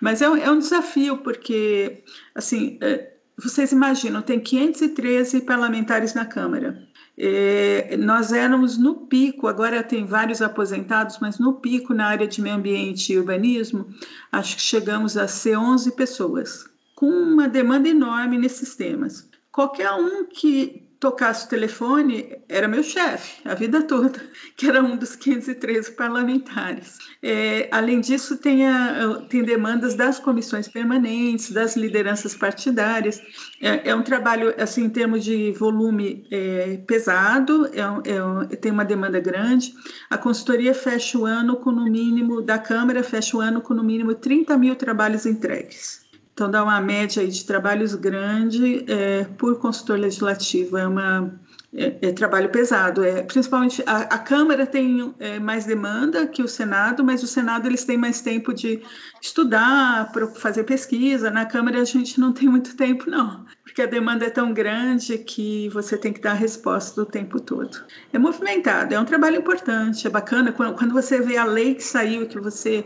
Mas 0.00 0.22
é, 0.22 0.26
é 0.26 0.50
um 0.52 0.60
desafio, 0.60 1.18
porque, 1.18 2.04
assim, 2.32 2.78
é, 2.80 3.17
vocês 3.40 3.70
imaginam, 3.70 4.20
tem 4.20 4.40
513 4.40 5.42
parlamentares 5.42 6.12
na 6.14 6.24
Câmara. 6.24 6.82
É, 7.16 7.96
nós 7.96 8.32
éramos 8.32 8.78
no 8.78 9.06
pico, 9.06 9.46
agora 9.46 9.82
tem 9.82 10.04
vários 10.04 10.40
aposentados, 10.42 11.18
mas 11.20 11.38
no 11.38 11.54
pico 11.54 11.94
na 11.94 12.06
área 12.06 12.26
de 12.26 12.40
meio 12.40 12.56
ambiente 12.56 13.12
e 13.12 13.18
urbanismo, 13.18 13.86
acho 14.30 14.56
que 14.56 14.62
chegamos 14.62 15.16
a 15.16 15.28
ser 15.28 15.56
11 15.56 15.92
pessoas, 15.92 16.64
com 16.94 17.06
uma 17.06 17.48
demanda 17.48 17.88
enorme 17.88 18.38
nesses 18.38 18.74
temas. 18.74 19.28
Qualquer 19.52 19.92
um 19.92 20.26
que 20.26 20.87
tocasse 21.00 21.46
o 21.46 21.48
telefone 21.48 22.36
era 22.48 22.66
meu 22.66 22.82
chefe 22.82 23.40
a 23.44 23.54
vida 23.54 23.82
toda, 23.82 24.20
que 24.56 24.68
era 24.68 24.82
um 24.82 24.96
dos 24.96 25.14
513 25.14 25.92
parlamentares. 25.92 26.98
É, 27.22 27.68
além 27.70 28.00
disso, 28.00 28.36
tem, 28.36 28.66
a, 28.66 29.26
tem 29.28 29.42
demandas 29.42 29.94
das 29.94 30.18
comissões 30.18 30.68
permanentes, 30.68 31.50
das 31.50 31.76
lideranças 31.76 32.34
partidárias. 32.34 33.20
É, 33.60 33.90
é 33.90 33.94
um 33.94 34.02
trabalho, 34.02 34.54
assim, 34.60 34.84
em 34.84 34.90
termos 34.90 35.24
de 35.24 35.52
volume 35.52 36.26
é, 36.30 36.78
pesado, 36.86 37.66
é, 37.66 38.52
é 38.52 38.56
tem 38.56 38.72
uma 38.72 38.84
demanda 38.84 39.20
grande. 39.20 39.74
A 40.10 40.18
consultoria 40.18 40.74
fecha 40.74 41.18
o 41.18 41.24
ano 41.24 41.56
com 41.56 41.70
no 41.70 41.84
mínimo, 41.84 42.42
da 42.42 42.58
Câmara 42.58 43.02
fecha 43.02 43.36
o 43.36 43.40
ano 43.40 43.60
com 43.60 43.74
no 43.74 43.84
mínimo 43.84 44.14
30 44.14 44.56
mil 44.58 44.74
trabalhos 44.74 45.26
entregues. 45.26 46.07
Então, 46.38 46.48
dá 46.48 46.62
uma 46.62 46.80
média 46.80 47.26
de 47.26 47.44
trabalhos 47.44 47.96
grande 47.96 48.84
é, 48.86 49.24
por 49.24 49.58
consultor 49.58 49.98
legislativo. 49.98 50.78
É, 50.78 50.86
uma, 50.86 51.34
é, 51.74 51.98
é 52.00 52.12
trabalho 52.12 52.48
pesado. 52.48 53.02
É, 53.02 53.24
principalmente, 53.24 53.82
a, 53.84 54.02
a 54.02 54.18
Câmara 54.20 54.64
tem 54.64 55.12
é, 55.18 55.40
mais 55.40 55.64
demanda 55.64 56.28
que 56.28 56.40
o 56.40 56.46
Senado, 56.46 57.02
mas 57.02 57.24
o 57.24 57.26
Senado 57.26 57.66
eles 57.66 57.84
têm 57.84 57.96
mais 57.96 58.20
tempo 58.20 58.54
de 58.54 58.80
estudar, 59.20 60.12
fazer 60.36 60.62
pesquisa. 60.62 61.28
Na 61.28 61.44
Câmara 61.44 61.80
a 61.80 61.84
gente 61.84 62.20
não 62.20 62.32
tem 62.32 62.48
muito 62.48 62.76
tempo, 62.76 63.10
não. 63.10 63.44
Porque 63.64 63.82
a 63.82 63.86
demanda 63.86 64.24
é 64.24 64.30
tão 64.30 64.52
grande 64.52 65.18
que 65.18 65.68
você 65.70 65.98
tem 65.98 66.12
que 66.12 66.20
dar 66.20 66.30
a 66.30 66.34
resposta 66.34 67.02
o 67.02 67.04
tempo 67.04 67.40
todo. 67.40 67.84
É 68.12 68.18
movimentado, 68.18 68.94
é 68.94 69.00
um 69.00 69.04
trabalho 69.04 69.38
importante, 69.38 70.06
é 70.06 70.10
bacana. 70.10 70.52
Quando, 70.52 70.76
quando 70.76 70.94
você 70.94 71.20
vê 71.20 71.36
a 71.36 71.44
lei 71.44 71.74
que 71.74 71.82
saiu, 71.82 72.28
que 72.28 72.38
você 72.38 72.84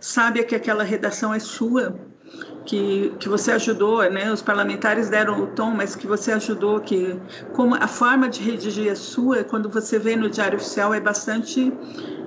sabe 0.00 0.44
que 0.44 0.54
aquela 0.54 0.84
redação 0.84 1.34
é 1.34 1.40
sua, 1.40 2.11
que, 2.64 3.16
que 3.20 3.28
você 3.28 3.52
ajudou, 3.52 4.08
né? 4.10 4.30
Os 4.30 4.42
parlamentares 4.42 5.08
deram 5.08 5.42
o 5.42 5.46
tom, 5.48 5.70
mas 5.70 5.96
que 5.96 6.06
você 6.06 6.32
ajudou, 6.32 6.80
que 6.80 7.18
como 7.52 7.74
a 7.74 7.88
forma 7.88 8.28
de 8.28 8.42
redigir 8.42 8.90
a 8.90 8.96
sua, 8.96 9.44
quando 9.44 9.68
você 9.68 9.98
vê 9.98 10.16
no 10.16 10.30
Diário 10.30 10.56
Oficial, 10.56 10.94
é 10.94 11.00
bastante 11.00 11.72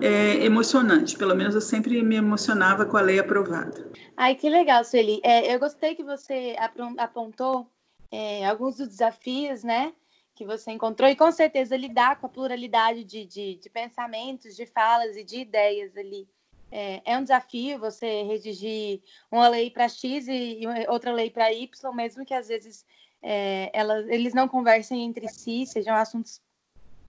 é, 0.02 0.44
emocionante. 0.44 1.18
Pelo 1.18 1.36
menos 1.36 1.56
eu 1.56 1.62
sempre 1.62 2.02
me 2.04 2.16
emocionava 2.16 2.86
com 2.86 2.98
a 2.98 3.02
lei 3.02 3.20
aprovada. 3.20 3.90
Ai, 4.18 4.36
que 4.36 4.50
legal, 4.50 4.84
Sueli. 4.84 5.20
É, 5.24 5.54
eu 5.54 5.60
gostei 5.60 5.96
que 5.96 6.04
você 6.04 6.56
apontou 6.98 7.68
é, 8.12 8.46
alguns 8.46 8.78
dos 8.78 8.88
desafios, 8.88 9.64
né? 9.64 9.94
Que 10.36 10.46
você 10.46 10.72
encontrou, 10.72 11.10
e 11.10 11.16
com 11.16 11.32
certeza 11.32 11.78
lidar 11.78 12.20
com 12.20 12.28
a 12.28 12.30
pluralidade 12.30 13.06
de, 13.06 13.26
de, 13.26 13.56
de 13.56 13.70
pensamentos, 13.70 14.54
de 14.54 14.66
falas 14.66 15.16
e 15.16 15.24
de 15.24 15.38
ideias 15.40 15.96
ali 15.96 16.28
é, 16.72 17.02
é 17.06 17.18
um 17.18 17.24
desafio 17.24 17.80
você 17.80 18.24
redigir 18.24 19.02
uma 19.32 19.48
lei 19.48 19.70
para 19.70 19.88
X 19.88 20.28
e, 20.28 20.62
outra 20.88 21.12
lei 21.12 21.30
para 21.30 21.52
Y, 21.52 21.94
mesmo 21.94 22.26
que 22.26 22.34
às 22.34 22.48
vezes 22.48 22.86
é, 23.22 23.70
elas, 23.74 24.08
eles 24.08 24.34
não 24.34 24.48
conversem 24.48 25.04
entre 25.04 25.28
si, 25.30 25.66
sejam 25.66 25.96
assuntos 25.96 26.42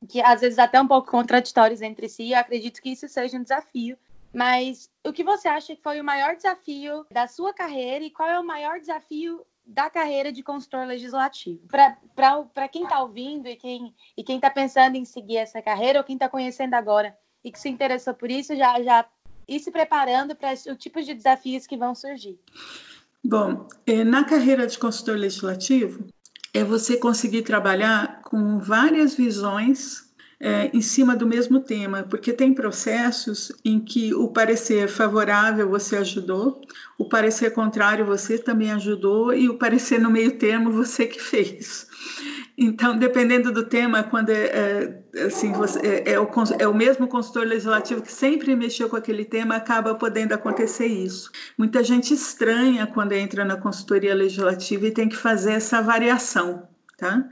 que 0.08 0.20
às 0.20 0.40
vezes 0.40 0.58
até 0.58 0.80
um 0.80 0.86
pouco 0.86 1.10
contraditórios 1.10 1.82
entre 1.82 2.08
si. 2.08 2.30
Eu 2.30 2.38
acredito 2.38 2.80
que 2.80 2.90
isso 2.90 3.08
seja 3.08 3.36
um 3.36 3.42
desafio. 3.42 3.98
Mas 4.32 4.90
o 5.04 5.12
que 5.12 5.24
você 5.24 5.48
acha 5.48 5.74
que 5.74 5.82
foi 5.82 6.00
o 6.00 6.04
maior 6.04 6.36
desafio 6.36 7.06
da 7.10 7.26
sua 7.26 7.54
carreira 7.54 8.04
e 8.04 8.10
qual 8.10 8.28
é 8.28 8.38
o 8.38 8.46
maior 8.46 8.78
desafio 8.78 9.46
da 9.64 9.88
carreira 9.88 10.30
de 10.30 10.42
consultor 10.42 10.86
legislativo? 10.86 11.66
Para 11.66 12.68
quem 12.68 12.84
está 12.84 13.00
ouvindo 13.00 13.48
e 13.48 13.56
quem 13.56 13.94
e 14.16 14.22
quem 14.22 14.36
está 14.36 14.50
pensando 14.50 14.96
em 14.96 15.04
seguir 15.04 15.38
essa 15.38 15.62
carreira 15.62 16.00
ou 16.00 16.04
quem 16.04 16.16
está 16.16 16.28
conhecendo 16.28 16.74
agora 16.74 17.16
e 17.42 17.50
que 17.50 17.58
se 17.58 17.68
interessou 17.68 18.12
por 18.12 18.30
isso, 18.30 18.54
já, 18.56 18.82
já 18.82 19.08
e 19.48 19.58
se 19.60 19.70
preparando 19.70 20.34
para 20.34 20.54
o 20.70 20.76
tipo 20.76 21.02
de 21.02 21.14
desafios 21.14 21.66
que 21.66 21.76
vão 21.76 21.94
surgir? 21.94 22.38
Bom, 23.24 23.68
é, 23.86 24.04
na 24.04 24.24
carreira 24.24 24.66
de 24.66 24.78
consultor 24.78 25.16
legislativo, 25.16 26.08
é 26.54 26.64
você 26.64 26.96
conseguir 26.96 27.42
trabalhar 27.42 28.22
com 28.22 28.58
várias 28.58 29.14
visões 29.14 30.05
é, 30.38 30.70
em 30.72 30.82
cima 30.82 31.16
do 31.16 31.26
mesmo 31.26 31.60
tema, 31.60 32.02
porque 32.02 32.32
tem 32.32 32.52
processos 32.52 33.50
em 33.64 33.80
que 33.80 34.14
o 34.14 34.28
parecer 34.28 34.86
favorável 34.88 35.68
você 35.68 35.96
ajudou, 35.96 36.60
o 36.98 37.08
parecer 37.08 37.52
contrário 37.52 38.04
você 38.04 38.38
também 38.38 38.70
ajudou 38.72 39.32
e 39.32 39.48
o 39.48 39.58
parecer 39.58 39.98
no 39.98 40.10
meio 40.10 40.32
termo 40.32 40.70
você 40.70 41.06
que 41.06 41.20
fez. 41.20 41.86
Então, 42.58 42.96
dependendo 42.96 43.52
do 43.52 43.64
tema, 43.64 44.02
quando 44.02 44.30
é, 44.30 45.02
é 45.14 45.22
assim, 45.24 45.52
você, 45.52 45.78
é, 45.80 46.12
é, 46.12 46.20
o, 46.20 46.28
é 46.58 46.66
o 46.66 46.74
mesmo 46.74 47.06
consultor 47.06 47.46
legislativo 47.46 48.00
que 48.00 48.12
sempre 48.12 48.56
mexeu 48.56 48.88
com 48.88 48.96
aquele 48.96 49.24
tema, 49.24 49.56
acaba 49.56 49.94
podendo 49.94 50.32
acontecer 50.32 50.86
isso. 50.86 51.30
Muita 51.56 51.84
gente 51.84 52.14
estranha 52.14 52.86
quando 52.86 53.12
entra 53.12 53.44
na 53.44 53.56
consultoria 53.56 54.14
legislativa 54.14 54.86
e 54.86 54.90
tem 54.90 55.08
que 55.08 55.16
fazer 55.16 55.52
essa 55.52 55.82
variação. 55.82 56.75
Tá? 56.96 57.28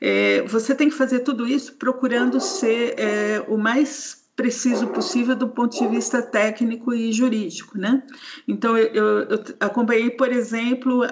É, 0.00 0.42
você 0.42 0.74
tem 0.74 0.88
que 0.88 0.96
fazer 0.96 1.20
tudo 1.20 1.46
isso 1.46 1.74
procurando 1.76 2.40
ser 2.40 2.98
é, 2.98 3.44
o 3.46 3.56
mais 3.56 4.23
preciso 4.36 4.88
possível 4.88 5.36
do 5.36 5.48
ponto 5.48 5.78
de 5.78 5.86
vista 5.86 6.20
técnico 6.20 6.92
e 6.92 7.12
jurídico, 7.12 7.78
né? 7.78 8.02
Então 8.48 8.76
eu, 8.76 9.20
eu, 9.20 9.44
acompanhei, 9.60 10.10
por 10.10 10.30
exemplo, 10.32 11.02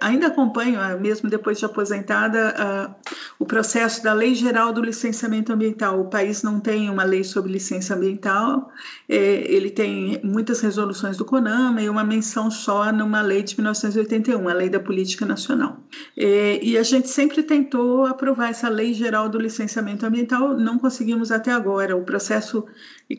ainda 0.00 0.26
acompanho, 0.26 0.78
mesmo 1.00 1.30
depois 1.30 1.58
de 1.58 1.64
aposentada, 1.64 2.96
o 3.38 3.44
processo 3.46 4.02
da 4.02 4.12
Lei 4.12 4.34
Geral 4.34 4.72
do 4.72 4.82
Licenciamento 4.82 5.52
Ambiental. 5.52 6.00
O 6.00 6.10
país 6.10 6.42
não 6.42 6.58
tem 6.58 6.90
uma 6.90 7.04
lei 7.04 7.22
sobre 7.22 7.52
licença 7.52 7.94
ambiental, 7.94 8.70
é, 9.08 9.16
ele 9.16 9.70
tem 9.70 10.20
muitas 10.24 10.60
resoluções 10.60 11.16
do 11.16 11.24
CONAMA 11.24 11.82
e 11.82 11.88
uma 11.88 12.02
menção 12.02 12.50
só 12.50 12.92
numa 12.92 13.22
lei 13.22 13.42
de 13.42 13.54
1981, 13.56 14.48
a 14.48 14.52
Lei 14.52 14.68
da 14.68 14.80
Política 14.80 15.24
Nacional. 15.24 15.78
É, 16.16 16.58
e 16.62 16.76
a 16.76 16.82
gente 16.82 17.08
sempre 17.08 17.42
tentou 17.44 18.06
aprovar 18.06 18.50
essa 18.50 18.68
Lei 18.68 18.92
Geral 18.92 19.28
do 19.28 19.38
Licenciamento 19.38 20.04
Ambiental, 20.04 20.56
não 20.56 20.78
conseguimos 20.78 21.30
até 21.30 21.52
agora. 21.52 21.96
O 21.96 22.02
processo 22.02 22.23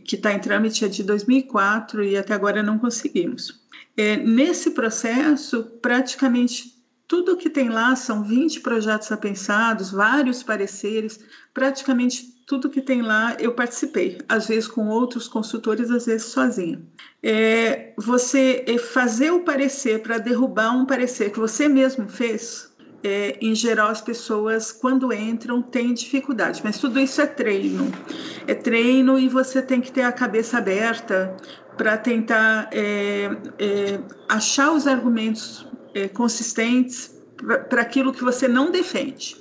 que 0.05 0.15
está 0.15 0.33
em 0.33 0.39
trâmite 0.39 0.85
é 0.85 0.87
de 0.87 1.03
2004 1.03 2.03
e 2.03 2.17
até 2.17 2.33
agora 2.33 2.63
não 2.63 2.79
conseguimos. 2.79 3.63
É, 3.97 4.17
nesse 4.17 4.71
processo, 4.71 5.63
praticamente 5.81 6.75
tudo 7.07 7.37
que 7.37 7.49
tem 7.49 7.69
lá 7.69 7.95
são 7.95 8.23
20 8.23 8.61
projetos 8.61 9.11
apensados, 9.11 9.91
vários 9.91 10.41
pareceres, 10.41 11.19
praticamente 11.53 12.33
tudo 12.45 12.69
que 12.69 12.81
tem 12.81 13.01
lá 13.01 13.35
eu 13.39 13.53
participei, 13.53 14.19
às 14.29 14.47
vezes 14.47 14.67
com 14.67 14.87
outros 14.87 15.27
consultores, 15.27 15.89
às 15.89 16.05
vezes 16.05 16.27
sozinha. 16.27 16.81
É, 17.21 17.93
você 17.97 18.65
fazer 18.93 19.31
o 19.31 19.43
parecer 19.43 20.01
para 20.01 20.17
derrubar 20.17 20.71
um 20.71 20.85
parecer 20.85 21.31
que 21.31 21.39
você 21.39 21.67
mesmo 21.67 22.07
fez, 22.07 22.71
é, 23.05 23.37
em 23.39 23.53
geral, 23.53 23.89
as 23.89 24.01
pessoas, 24.01 24.71
quando 24.71 25.13
entram, 25.13 25.61
têm 25.61 25.93
dificuldade, 25.93 26.61
mas 26.63 26.79
tudo 26.79 26.99
isso 26.99 27.21
é 27.21 27.27
treino. 27.27 27.91
É 28.47 28.55
treino 28.55 29.19
e 29.19 29.29
você 29.29 29.61
tem 29.61 29.79
que 29.79 29.91
ter 29.91 30.01
a 30.01 30.11
cabeça 30.11 30.57
aberta 30.57 31.37
para 31.77 31.97
tentar 31.97 32.67
é, 32.71 33.29
é, 33.59 33.99
achar 34.27 34.71
os 34.71 34.87
argumentos 34.87 35.67
é, 35.93 36.07
consistentes 36.07 37.15
para 37.69 37.81
aquilo 37.81 38.11
que 38.11 38.23
você 38.23 38.47
não 38.47 38.71
defende. 38.71 39.37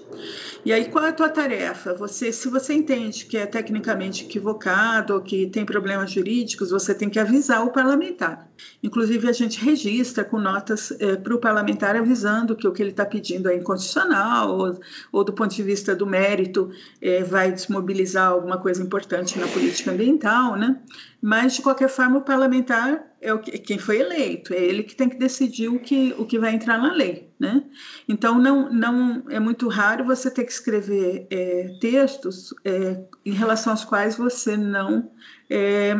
E 0.64 0.73
aí, 0.73 0.87
qual 0.87 1.04
é 1.04 1.11
a 1.11 1.12
tua 1.12 1.28
tarefa? 1.28 1.92
Você, 1.92 2.33
se 2.33 2.49
você 2.49 2.73
entende 2.73 3.26
que 3.26 3.37
é 3.37 3.44
tecnicamente 3.44 4.25
equivocado 4.25 5.12
ou 5.12 5.21
que 5.21 5.47
tem 5.47 5.62
problemas 5.66 6.11
jurídicos, 6.11 6.71
você 6.71 6.94
tem 6.94 7.11
que 7.11 7.18
avisar 7.18 7.66
o 7.66 7.71
parlamentar. 7.71 8.49
Inclusive, 8.83 9.28
a 9.28 9.33
gente 9.33 9.62
registra 9.62 10.25
com 10.25 10.38
notas 10.38 10.90
é, 10.99 11.16
para 11.16 11.35
o 11.35 11.38
parlamentar 11.38 11.97
avisando 11.97 12.56
que 12.56 12.66
o 12.66 12.73
que 12.73 12.83
ele 12.83 12.92
está 12.92 13.04
pedindo 13.04 13.50
é 13.50 13.56
inconstitucional 13.56 14.56
ou, 14.56 14.80
ou, 15.12 15.23
do 15.23 15.35
ponto 15.35 15.54
de 15.54 15.62
vista 15.62 15.94
do 15.94 16.06
mérito, 16.06 16.71
é, 16.99 17.23
vai 17.23 17.52
desmobilizar 17.52 18.30
alguma 18.30 18.56
coisa 18.56 18.83
importante 18.83 19.38
na 19.38 19.47
política 19.47 19.90
ambiental, 19.90 20.56
né? 20.56 20.80
Mas, 21.21 21.54
de 21.56 21.62
qualquer 21.62 21.90
forma, 21.90 22.18
o 22.18 22.23
parlamentar 22.23 23.04
é 23.24 23.32
o 23.32 23.38
que, 23.38 23.58
quem 23.58 23.78
foi 23.78 24.00
eleito, 24.00 24.52
é 24.52 24.62
ele 24.62 24.82
que 24.82 24.94
tem 24.94 25.08
que 25.08 25.16
decidir 25.16 25.68
o 25.68 25.78
que, 25.78 26.14
o 26.18 26.26
que 26.26 26.38
vai 26.38 26.54
entrar 26.54 26.76
na 26.76 26.92
lei. 26.92 27.30
Né? 27.40 27.64
Então, 28.06 28.38
não, 28.38 28.70
não 28.70 29.24
é 29.30 29.40
muito 29.40 29.66
raro 29.66 30.04
você 30.04 30.30
ter 30.30 30.44
que 30.44 30.52
escrever 30.52 31.26
é, 31.30 31.76
textos 31.80 32.54
é, 32.64 33.02
em 33.24 33.32
relação 33.32 33.72
aos 33.72 33.84
quais 33.84 34.16
você 34.16 34.58
não 34.58 35.10
é, 35.48 35.96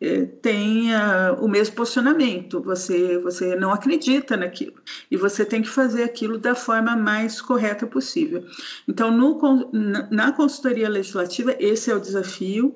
é, 0.00 0.26
tenha 0.42 1.36
o 1.40 1.46
mesmo 1.46 1.76
posicionamento, 1.76 2.60
você, 2.60 3.18
você 3.18 3.54
não 3.54 3.72
acredita 3.72 4.36
naquilo, 4.36 4.74
e 5.08 5.16
você 5.16 5.44
tem 5.44 5.62
que 5.62 5.68
fazer 5.68 6.02
aquilo 6.02 6.38
da 6.38 6.56
forma 6.56 6.96
mais 6.96 7.40
correta 7.40 7.86
possível. 7.86 8.44
Então, 8.88 9.12
no, 9.16 9.38
na 10.10 10.32
consultoria 10.32 10.88
legislativa, 10.88 11.54
esse 11.60 11.88
é 11.88 11.94
o 11.94 12.00
desafio, 12.00 12.74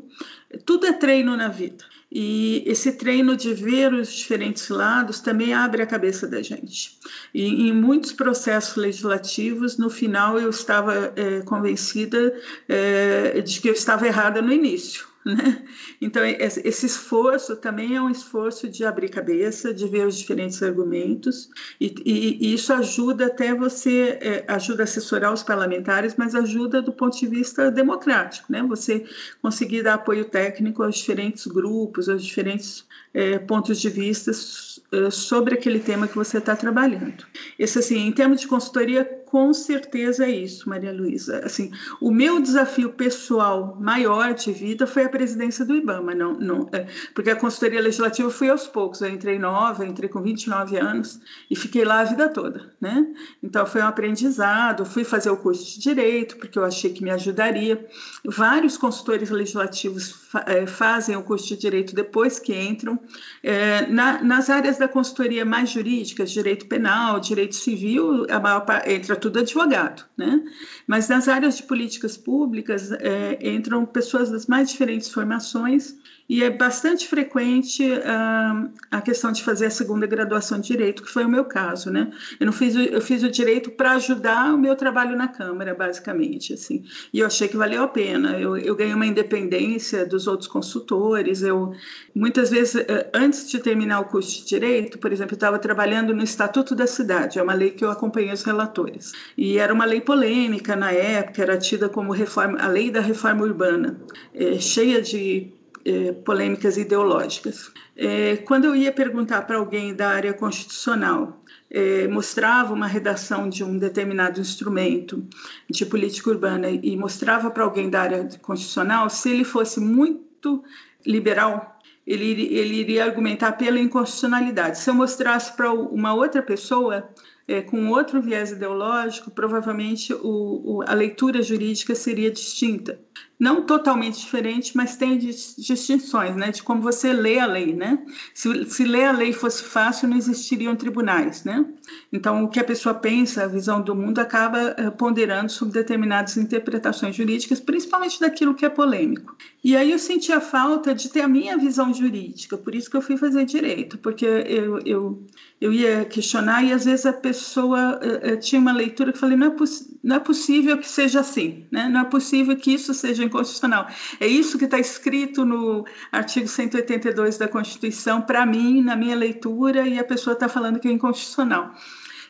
tudo 0.64 0.86
é 0.86 0.92
treino 0.92 1.36
na 1.36 1.48
vida. 1.48 1.84
E 2.10 2.62
esse 2.66 2.92
treino 2.92 3.36
de 3.36 3.52
ver 3.52 3.92
os 3.92 4.10
diferentes 4.10 4.68
lados 4.70 5.20
também 5.20 5.52
abre 5.52 5.82
a 5.82 5.86
cabeça 5.86 6.26
da 6.26 6.40
gente. 6.40 6.98
E 7.34 7.68
em 7.68 7.72
muitos 7.72 8.12
processos 8.12 8.76
legislativos, 8.76 9.76
no 9.76 9.90
final, 9.90 10.38
eu 10.38 10.48
estava 10.48 11.12
é, 11.14 11.42
convencida 11.42 12.34
é, 12.66 13.42
de 13.42 13.60
que 13.60 13.68
eu 13.68 13.74
estava 13.74 14.06
errada 14.06 14.40
no 14.40 14.52
início. 14.52 15.06
Né? 15.28 15.62
Então, 16.00 16.24
esse 16.24 16.86
esforço 16.86 17.54
também 17.56 17.94
é 17.94 18.00
um 18.00 18.08
esforço 18.08 18.66
de 18.66 18.84
abrir 18.84 19.10
cabeça, 19.10 19.74
de 19.74 19.86
ver 19.86 20.06
os 20.06 20.16
diferentes 20.16 20.62
argumentos, 20.62 21.50
e, 21.78 21.94
e, 22.04 22.46
e 22.46 22.54
isso 22.54 22.72
ajuda 22.72 23.26
até 23.26 23.54
você, 23.54 24.18
é, 24.22 24.44
ajuda 24.48 24.82
a 24.82 24.84
assessorar 24.84 25.32
os 25.32 25.42
parlamentares, 25.42 26.14
mas 26.16 26.34
ajuda 26.34 26.80
do 26.80 26.92
ponto 26.92 27.18
de 27.18 27.26
vista 27.26 27.70
democrático, 27.70 28.50
né? 28.50 28.62
Você 28.62 29.04
conseguir 29.42 29.82
dar 29.82 29.94
apoio 29.94 30.24
técnico 30.24 30.82
aos 30.82 30.96
diferentes 30.96 31.46
grupos, 31.46 32.08
aos 32.08 32.24
diferentes 32.24 32.86
é, 33.12 33.38
pontos 33.38 33.78
de 33.78 33.90
vista 33.90 34.30
é, 34.30 35.10
sobre 35.10 35.54
aquele 35.54 35.80
tema 35.80 36.08
que 36.08 36.16
você 36.16 36.38
está 36.38 36.56
trabalhando. 36.56 37.26
Esse, 37.58 37.78
assim, 37.80 37.98
em 38.06 38.12
termos 38.12 38.40
de 38.40 38.48
consultoria, 38.48 39.04
com 39.30 39.52
certeza 39.52 40.24
é 40.24 40.30
isso, 40.30 40.68
Maria 40.68 40.92
Luísa. 40.92 41.44
Assim, 41.44 41.70
o 42.00 42.10
meu 42.10 42.40
desafio 42.40 42.90
pessoal 42.90 43.76
maior 43.78 44.32
de 44.32 44.52
vida 44.52 44.86
foi 44.86 45.04
a 45.04 45.08
presidência 45.08 45.64
do 45.66 45.76
IBAMA, 45.76 46.14
não, 46.14 46.32
não, 46.32 46.68
é, 46.72 46.86
porque 47.14 47.30
a 47.30 47.36
consultoria 47.36 47.80
legislativa 47.80 48.30
fui 48.30 48.48
aos 48.48 48.66
poucos. 48.66 49.02
Eu 49.02 49.10
entrei 49.10 49.38
nova, 49.38 49.84
entrei 49.84 50.08
com 50.08 50.22
29 50.22 50.78
anos 50.78 51.20
e 51.50 51.54
fiquei 51.54 51.84
lá 51.84 52.00
a 52.00 52.04
vida 52.04 52.28
toda, 52.28 52.72
né? 52.80 53.06
Então 53.42 53.66
foi 53.66 53.82
um 53.82 53.86
aprendizado. 53.86 54.86
Fui 54.86 55.04
fazer 55.04 55.30
o 55.30 55.36
curso 55.36 55.74
de 55.74 55.80
direito 55.80 56.36
porque 56.38 56.58
eu 56.58 56.64
achei 56.64 56.90
que 56.90 57.04
me 57.04 57.10
ajudaria. 57.10 57.86
Vários 58.24 58.78
consultores 58.78 59.28
legislativos 59.28 60.10
fa 60.10 60.44
é, 60.46 60.66
fazem 60.66 61.16
o 61.16 61.22
curso 61.22 61.48
de 61.48 61.56
direito 61.56 61.94
depois 61.94 62.38
que 62.38 62.54
entram. 62.54 62.98
É, 63.42 63.86
na, 63.86 64.22
nas 64.22 64.48
áreas 64.48 64.78
da 64.78 64.88
consultoria 64.88 65.44
mais 65.44 65.70
jurídicas, 65.70 66.30
direito 66.30 66.66
penal, 66.66 67.20
direito 67.20 67.54
civil, 67.54 68.26
a 68.30 68.40
maior 68.40 68.64
entra 68.86 69.17
tudo 69.18 69.38
advogado, 69.38 70.04
né? 70.16 70.42
Mas 70.86 71.08
nas 71.08 71.28
áreas 71.28 71.56
de 71.56 71.62
políticas 71.64 72.16
públicas 72.16 72.90
é, 72.92 73.38
entram 73.42 73.84
pessoas 73.84 74.30
das 74.30 74.46
mais 74.46 74.70
diferentes 74.70 75.10
formações 75.10 75.96
E 76.28 76.44
é 76.44 76.50
bastante 76.50 77.08
frequente 77.08 77.82
uh, 77.90 78.70
a 78.90 79.00
questão 79.00 79.32
de 79.32 79.42
fazer 79.42 79.66
a 79.66 79.70
segunda 79.70 80.06
graduação 80.06 80.60
de 80.60 80.68
direito, 80.68 81.02
que 81.02 81.10
foi 81.10 81.24
o 81.24 81.28
meu 81.28 81.44
caso, 81.44 81.90
né? 81.90 82.12
Eu 82.38 82.46
não 82.46 82.52
fiz, 82.52 82.74
eu 82.74 83.00
fiz 83.00 83.22
o 83.22 83.30
direito 83.30 83.70
para 83.70 83.92
ajudar 83.92 84.54
o 84.54 84.58
meu 84.58 84.76
trabalho 84.76 85.16
na 85.16 85.28
Câmara, 85.28 85.74
basicamente, 85.74 86.52
assim. 86.52 86.84
E 87.12 87.20
eu 87.20 87.26
achei 87.26 87.48
que 87.48 87.56
valeu 87.56 87.82
a 87.82 87.88
pena. 87.88 88.38
Eu, 88.38 88.56
eu 88.56 88.76
ganhei 88.76 88.92
uma 88.92 89.06
independência 89.06 90.04
dos 90.04 90.26
outros 90.26 90.48
consultores. 90.48 91.42
Eu 91.42 91.72
muitas 92.14 92.50
vezes, 92.50 92.76
eh, 92.76 93.10
antes 93.14 93.48
de 93.48 93.58
terminar 93.58 94.00
o 94.00 94.04
curso 94.04 94.40
de 94.40 94.46
direito, 94.46 94.98
por 94.98 95.12
exemplo, 95.12 95.32
eu 95.32 95.36
estava 95.36 95.58
trabalhando 95.58 96.14
no 96.14 96.22
Estatuto 96.22 96.74
da 96.74 96.86
Cidade, 96.86 97.38
é 97.38 97.42
uma 97.42 97.54
lei 97.54 97.70
que 97.70 97.84
eu 97.84 97.90
acompanhei 97.90 98.32
os 98.32 98.42
relatores. 98.42 99.12
E 99.36 99.56
era 99.56 99.72
uma 99.72 99.84
lei 99.84 100.00
polêmica 100.00 100.74
na 100.76 100.90
época, 100.92 101.42
era 101.42 101.56
tida 101.56 101.88
como 101.88 102.12
reforma, 102.12 102.58
a 102.60 102.68
lei 102.68 102.90
da 102.90 103.00
reforma 103.00 103.44
urbana, 103.44 104.00
é, 104.34 104.58
cheia 104.58 105.00
de 105.00 105.57
é, 105.88 106.12
polêmicas 106.12 106.76
ideológicas. 106.76 107.72
É, 107.96 108.36
quando 108.36 108.66
eu 108.66 108.76
ia 108.76 108.92
perguntar 108.92 109.42
para 109.42 109.56
alguém 109.56 109.94
da 109.94 110.10
área 110.10 110.34
constitucional, 110.34 111.42
é, 111.70 112.06
mostrava 112.08 112.74
uma 112.74 112.86
redação 112.86 113.48
de 113.48 113.64
um 113.64 113.78
determinado 113.78 114.38
instrumento 114.38 115.26
de 115.68 115.86
política 115.86 116.28
urbana 116.30 116.68
e 116.68 116.94
mostrava 116.96 117.50
para 117.50 117.64
alguém 117.64 117.88
da 117.88 118.02
área 118.02 118.28
constitucional, 118.42 119.08
se 119.08 119.30
ele 119.30 119.44
fosse 119.44 119.80
muito 119.80 120.62
liberal, 121.06 121.78
ele, 122.06 122.54
ele 122.54 122.74
iria 122.76 123.04
argumentar 123.04 123.52
pela 123.52 123.78
inconstitucionalidade. 123.78 124.78
Se 124.78 124.90
eu 124.90 124.94
mostrasse 124.94 125.56
para 125.56 125.72
uma 125.72 126.12
outra 126.14 126.42
pessoa, 126.42 127.08
é, 127.46 127.62
com 127.62 127.88
outro 127.88 128.20
viés 128.20 128.50
ideológico, 128.50 129.30
provavelmente 129.30 130.12
o, 130.12 130.20
o, 130.22 130.84
a 130.86 130.92
leitura 130.92 131.40
jurídica 131.40 131.94
seria 131.94 132.30
distinta 132.30 133.00
não 133.38 133.62
totalmente 133.62 134.18
diferente, 134.18 134.76
mas 134.76 134.96
tem 134.96 135.16
distinções, 135.16 136.34
né, 136.34 136.50
de 136.50 136.62
como 136.62 136.82
você 136.82 137.12
lê 137.12 137.38
a 137.38 137.46
lei, 137.46 137.72
né? 137.72 137.98
Se, 138.34 138.64
se 138.64 138.84
ler 138.84 139.04
a 139.04 139.12
lei 139.12 139.32
fosse 139.32 139.62
fácil, 139.62 140.08
não 140.08 140.16
existiriam 140.16 140.74
tribunais, 140.74 141.44
né? 141.44 141.64
Então, 142.12 142.44
o 142.44 142.48
que 142.48 142.58
a 142.58 142.64
pessoa 142.64 142.94
pensa, 142.94 143.44
a 143.44 143.46
visão 143.46 143.80
do 143.80 143.94
mundo, 143.94 144.18
acaba 144.18 144.74
uh, 144.78 144.92
ponderando 144.92 145.52
sobre 145.52 145.74
determinadas 145.74 146.36
interpretações 146.36 147.14
jurídicas, 147.14 147.60
principalmente 147.60 148.18
daquilo 148.18 148.54
que 148.54 148.64
é 148.64 148.68
polêmico. 148.68 149.36
E 149.62 149.76
aí 149.76 149.92
eu 149.92 149.98
senti 149.98 150.32
a 150.32 150.40
falta 150.40 150.94
de 150.94 151.08
ter 151.08 151.20
a 151.20 151.28
minha 151.28 151.56
visão 151.56 151.92
jurídica, 151.94 152.56
por 152.56 152.74
isso 152.74 152.90
que 152.90 152.96
eu 152.96 153.02
fui 153.02 153.16
fazer 153.16 153.44
direito, 153.44 153.98
porque 153.98 154.24
eu, 154.24 154.78
eu, 154.80 155.26
eu 155.60 155.72
ia 155.72 156.04
questionar 156.04 156.64
e 156.64 156.72
às 156.72 156.84
vezes 156.84 157.06
a 157.06 157.12
pessoa 157.12 158.00
uh, 158.02 158.34
uh, 158.34 158.40
tinha 158.40 158.60
uma 158.60 158.72
leitura 158.72 159.12
que 159.12 159.16
eu 159.16 159.20
falei, 159.20 159.36
não 159.36 159.48
é, 159.48 159.56
não 160.02 160.16
é 160.16 160.20
possível 160.20 160.78
que 160.78 160.88
seja 160.88 161.20
assim, 161.20 161.66
né? 161.70 161.88
Não 161.88 162.00
é 162.00 162.04
possível 162.04 162.56
que 162.56 162.72
isso 162.72 162.94
seja 162.94 163.27
inconstitucional. 163.28 163.86
É 164.18 164.26
isso 164.26 164.58
que 164.58 164.64
está 164.64 164.78
escrito 164.78 165.44
no 165.44 165.86
artigo 166.10 166.48
182 166.48 167.38
da 167.38 167.46
Constituição, 167.46 168.20
para 168.20 168.44
mim, 168.44 168.82
na 168.82 168.96
minha 168.96 169.14
leitura, 169.14 169.86
e 169.86 169.98
a 169.98 170.04
pessoa 170.04 170.34
está 170.34 170.48
falando 170.48 170.80
que 170.80 170.88
é 170.88 170.90
inconstitucional. 170.90 171.72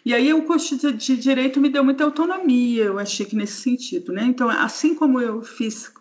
E 0.04 0.14
aí 0.14 0.32
o 0.32 0.42
curso 0.42 0.76
de 0.76 1.16
direito 1.16 1.60
me 1.60 1.68
deu 1.68 1.84
muita 1.84 2.04
autonomia, 2.04 2.84
eu 2.84 2.98
achei 2.98 3.26
que 3.26 3.36
nesse 3.36 3.62
sentido, 3.62 4.12
né? 4.12 4.24
Então, 4.24 4.48
assim 4.48 4.94
como 4.94 5.20
eu 5.20 5.42
fiz 5.42 5.92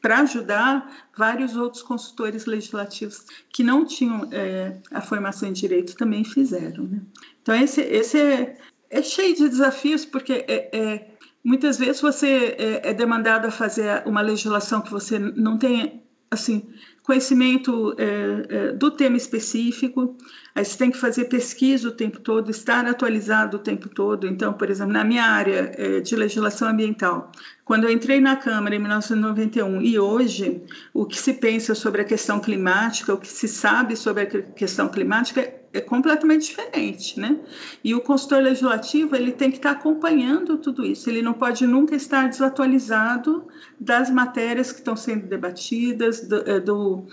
para 0.00 0.20
ajudar 0.20 1.08
vários 1.16 1.56
outros 1.56 1.82
consultores 1.82 2.46
legislativos 2.46 3.24
que 3.52 3.62
não 3.62 3.84
tinham 3.84 4.28
é, 4.32 4.78
a 4.90 5.00
formação 5.00 5.48
em 5.48 5.52
direito 5.52 5.96
também 5.96 6.24
fizeram, 6.24 6.84
né? 6.84 7.02
Então 7.42 7.54
esse, 7.54 7.80
esse 7.80 8.18
é, 8.18 8.56
é 8.88 9.02
cheio 9.02 9.34
de 9.34 9.48
desafios 9.48 10.04
porque 10.04 10.44
é, 10.48 10.70
é 10.72 11.09
Muitas 11.42 11.78
vezes 11.78 12.00
você 12.00 12.56
é, 12.58 12.90
é 12.90 12.94
demandado 12.94 13.46
a 13.46 13.50
fazer 13.50 14.02
uma 14.06 14.20
legislação 14.20 14.80
que 14.80 14.90
você 14.90 15.18
não 15.18 15.58
tem 15.58 16.02
assim 16.30 16.72
conhecimento 17.02 17.94
é, 17.98 18.68
é, 18.68 18.72
do 18.72 18.88
tema 18.90 19.16
específico, 19.16 20.16
aí 20.54 20.64
você 20.64 20.78
tem 20.78 20.90
que 20.92 20.96
fazer 20.96 21.24
pesquisa 21.24 21.88
o 21.88 21.90
tempo 21.90 22.20
todo, 22.20 22.52
estar 22.52 22.86
atualizado 22.86 23.56
o 23.56 23.60
tempo 23.60 23.88
todo. 23.88 24.28
Então, 24.28 24.52
por 24.52 24.70
exemplo, 24.70 24.92
na 24.92 25.02
minha 25.02 25.24
área 25.24 25.72
é, 25.76 26.00
de 26.00 26.14
legislação 26.14 26.68
ambiental, 26.68 27.32
quando 27.64 27.84
eu 27.84 27.90
entrei 27.90 28.20
na 28.20 28.36
Câmara 28.36 28.76
em 28.76 28.78
1991 28.78 29.82
e 29.82 29.98
hoje, 29.98 30.62
o 30.94 31.04
que 31.04 31.18
se 31.18 31.34
pensa 31.34 31.74
sobre 31.74 32.02
a 32.02 32.04
questão 32.04 32.38
climática, 32.38 33.12
o 33.12 33.18
que 33.18 33.26
se 33.26 33.48
sabe 33.48 33.96
sobre 33.96 34.22
a 34.22 34.26
questão 34.26 34.88
climática 34.88 35.59
é 35.72 35.80
completamente 35.80 36.46
diferente, 36.46 37.18
né? 37.18 37.38
E 37.84 37.94
o 37.94 38.00
consultor 38.00 38.42
legislativo 38.42 39.14
ele 39.14 39.30
tem 39.30 39.50
que 39.50 39.58
estar 39.58 39.70
acompanhando 39.70 40.58
tudo 40.58 40.84
isso. 40.84 41.08
Ele 41.08 41.22
não 41.22 41.32
pode 41.32 41.64
nunca 41.66 41.94
estar 41.94 42.28
desatualizado 42.28 43.46
das 43.78 44.10
matérias 44.10 44.72
que 44.72 44.78
estão 44.78 44.96
sendo 44.96 45.26
debatidas, 45.26 46.26
do, 46.26 46.50
é, 46.50 46.58
do, 46.58 47.04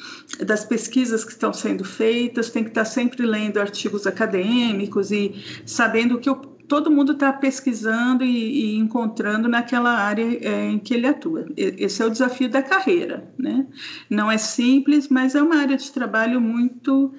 das 0.45 0.65
pesquisas 0.65 1.23
que 1.23 1.31
estão 1.31 1.53
sendo 1.53 1.83
feitas. 1.83 2.49
Tem 2.49 2.63
que 2.63 2.69
estar 2.69 2.85
sempre 2.85 3.25
lendo 3.25 3.59
artigos 3.59 4.07
acadêmicos 4.07 5.11
e 5.11 5.35
sabendo 5.63 6.15
o 6.15 6.19
que 6.19 6.29
o, 6.29 6.35
todo 6.35 6.91
mundo 6.91 7.13
está 7.13 7.31
pesquisando 7.31 8.23
e, 8.23 8.73
e, 8.73 8.77
encontrando 8.77 9.47
naquela 9.47 9.91
área 9.91 10.23
é, 10.23 10.65
em 10.65 10.79
que 10.79 10.95
ele 10.95 11.05
atua. 11.05 11.45
Esse 11.55 12.01
é 12.01 12.05
o 12.05 12.09
desafio 12.09 12.49
da 12.49 12.63
carreira, 12.63 13.31
né? 13.37 13.67
Não 14.09 14.31
é 14.31 14.37
simples, 14.37 15.07
mas 15.07 15.35
é 15.35 15.41
uma 15.41 15.57
área 15.57 15.77
de 15.77 15.91
trabalho 15.91 16.41
muito 16.41 17.13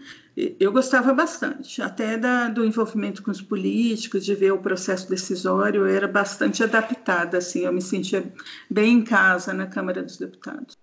eu 0.61 0.71
gostava 0.71 1.13
bastante, 1.13 1.83
até 1.83 2.17
da, 2.17 2.49
do 2.49 2.65
envolvimento 2.65 3.23
com 3.23 3.31
os 3.31 3.43
políticos, 3.43 4.25
de 4.25 4.35
ver 4.35 4.53
o 4.53 4.63
processo 4.63 5.09
decisório, 5.09 5.87
eu 5.87 5.97
era 5.97 6.07
bastante 6.07 6.63
adaptada, 6.63 7.39
assim, 7.39 7.61
eu 7.61 7.73
me 7.73 7.83
sentia 7.83 8.33
bem 8.71 8.95
em 8.95 9.05
casa 9.05 9.53
na 9.53 9.67
Câmara 9.67 10.03
dos 10.03 10.17
Deputados. 10.17 10.77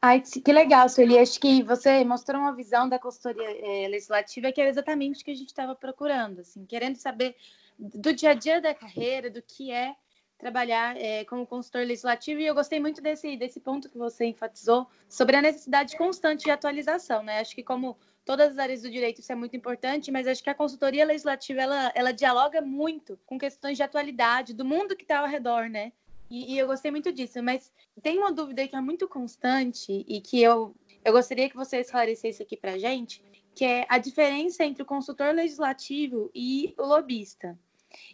Ai, 0.00 0.20
que 0.22 0.52
legal, 0.52 0.88
Sueli. 0.88 1.18
Acho 1.18 1.38
que 1.40 1.62
você 1.62 2.04
mostrou 2.04 2.40
uma 2.40 2.54
visão 2.54 2.88
da 2.88 2.98
consultoria 2.98 3.50
é, 3.50 3.88
legislativa 3.88 4.50
que 4.52 4.60
era 4.60 4.70
exatamente 4.70 5.20
o 5.20 5.24
que 5.24 5.30
a 5.30 5.36
gente 5.36 5.48
estava 5.48 5.74
procurando, 5.74 6.40
assim, 6.40 6.64
querendo 6.64 6.96
saber 6.96 7.36
do 7.78 8.12
dia 8.12 8.30
a 8.30 8.34
dia 8.34 8.60
da 8.60 8.74
carreira, 8.74 9.28
do 9.28 9.42
que 9.42 9.70
é 9.70 9.94
trabalhar 10.38 10.96
é, 10.96 11.24
como 11.24 11.46
consultor 11.46 11.82
legislativo 11.82 12.40
e 12.40 12.46
eu 12.46 12.54
gostei 12.54 12.80
muito 12.80 13.02
desse, 13.02 13.36
desse 13.36 13.60
ponto 13.60 13.90
que 13.90 13.98
você 13.98 14.24
enfatizou 14.24 14.86
sobre 15.06 15.36
a 15.36 15.42
necessidade 15.42 15.96
constante 15.98 16.44
de 16.44 16.50
atualização, 16.50 17.22
né? 17.22 17.40
Acho 17.40 17.54
que 17.54 17.62
como 17.62 17.96
todas 18.30 18.52
as 18.52 18.58
áreas 18.58 18.82
do 18.82 18.88
direito 18.88 19.20
isso 19.20 19.32
é 19.32 19.34
muito 19.34 19.56
importante, 19.56 20.12
mas 20.12 20.24
acho 20.24 20.40
que 20.40 20.48
a 20.48 20.54
consultoria 20.54 21.04
legislativa 21.04 21.62
ela, 21.62 21.90
ela 21.96 22.12
dialoga 22.12 22.60
muito 22.60 23.18
com 23.26 23.36
questões 23.36 23.76
de 23.76 23.82
atualidade, 23.82 24.54
do 24.54 24.64
mundo 24.64 24.94
que 24.94 25.02
está 25.02 25.18
ao 25.18 25.26
redor, 25.26 25.68
né? 25.68 25.92
E, 26.30 26.54
e, 26.54 26.56
eu 26.56 26.68
gostei 26.68 26.92
muito 26.92 27.12
disso, 27.12 27.42
mas 27.42 27.72
tem 28.00 28.18
uma 28.18 28.30
dúvida 28.30 28.68
que 28.68 28.76
é 28.76 28.80
muito 28.80 29.08
constante 29.08 30.04
e 30.06 30.20
que 30.20 30.40
eu, 30.40 30.76
eu 31.04 31.12
gostaria 31.12 31.50
que 31.50 31.56
você 31.56 31.78
esclarecesse 31.78 32.40
aqui 32.40 32.56
para 32.56 32.78
gente, 32.78 33.20
que 33.52 33.64
é 33.64 33.84
a 33.88 33.98
diferença 33.98 34.64
entre 34.64 34.84
o 34.84 34.86
consultor 34.86 35.34
legislativo 35.34 36.30
e 36.32 36.72
o 36.78 36.86
lobista. 36.86 37.58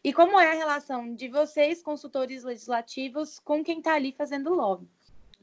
E 0.02 0.14
como 0.14 0.40
é 0.40 0.50
a 0.50 0.54
relação 0.54 1.14
de 1.14 1.28
vocês, 1.28 1.82
consultores 1.82 2.42
legislativos, 2.42 3.38
com 3.38 3.62
quem 3.62 3.80
está 3.80 3.96
ali 3.96 4.12
fazendo 4.12 4.54
lobby? 4.54 4.88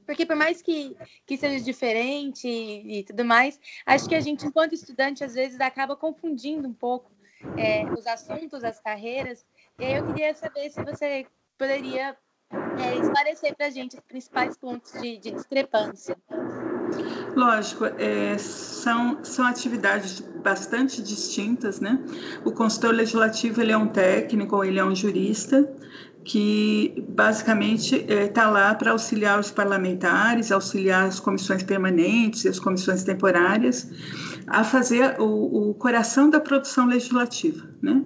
Porque 0.06 0.26
por 0.26 0.36
mais 0.36 0.62
que, 0.62 0.96
que 1.26 1.38
seja 1.38 1.64
diferente 1.64 2.48
e, 2.48 3.04
tudo 3.04 3.26
mais, 3.26 3.60
acho 3.86 4.08
que 4.08 4.16
a 4.16 4.20
gente, 4.20 4.46
enquanto 4.46 4.74
estudante, 4.74 5.24
às 5.24 5.34
vezes 5.34 5.60
acaba 5.60 5.96
confundindo 5.96 6.68
um 6.68 6.74
pouco 6.74 7.12
é, 7.58 7.86
os 7.92 8.06
assuntos, 8.08 8.64
as 8.64 8.80
carreiras. 8.80 9.46
E 9.80 9.86
aí 9.86 9.94
eu 9.96 10.06
queria 10.08 10.34
saber 10.34 10.70
se 10.70 10.84
você 10.84 11.26
poderia 11.58 12.16
é, 12.52 12.98
esclarecer 12.98 13.56
para 13.56 13.68
a 13.68 13.70
gente 13.70 13.96
os 13.96 14.02
principais 14.02 14.58
pontos 14.58 14.92
de, 14.94 15.18
de 15.18 15.32
discrepância. 15.32 16.18
Lógico, 17.36 17.86
é, 17.86 18.38
são, 18.38 19.24
são 19.24 19.46
atividades 19.46 20.20
bastante 20.20 21.02
distintas, 21.02 21.80
né? 21.80 22.00
O 22.46 22.52
consultor 22.52 22.94
legislativo 22.94 23.62
ele 23.62 23.72
é 23.72 23.78
um 23.78 23.88
técnico, 23.88 24.64
ele 24.64 24.78
é 24.78 24.84
um 24.84 24.96
jurista, 24.96 25.68
que 26.24 26.94
basicamente 27.10 27.96
está 28.08 28.44
é, 28.44 28.48
lá 28.48 28.76
para 28.76 28.92
auxiliar 28.92 29.40
os 29.40 29.52
parlamentares, 29.52 30.52
auxiliar 30.52 31.06
as 31.06 31.20
comissões 31.20 31.64
permanentes 31.64 32.46
e 32.46 32.50
as 32.50 32.60
comissões 32.60 33.04
temporárias 33.04 33.90
a 34.48 34.64
fazer 34.64 35.20
o, 35.20 35.70
o 35.70 35.74
coração 35.74 36.30
da 36.30 36.40
produção 36.40 36.88
legislativa. 36.88 37.68
Né? 37.82 38.04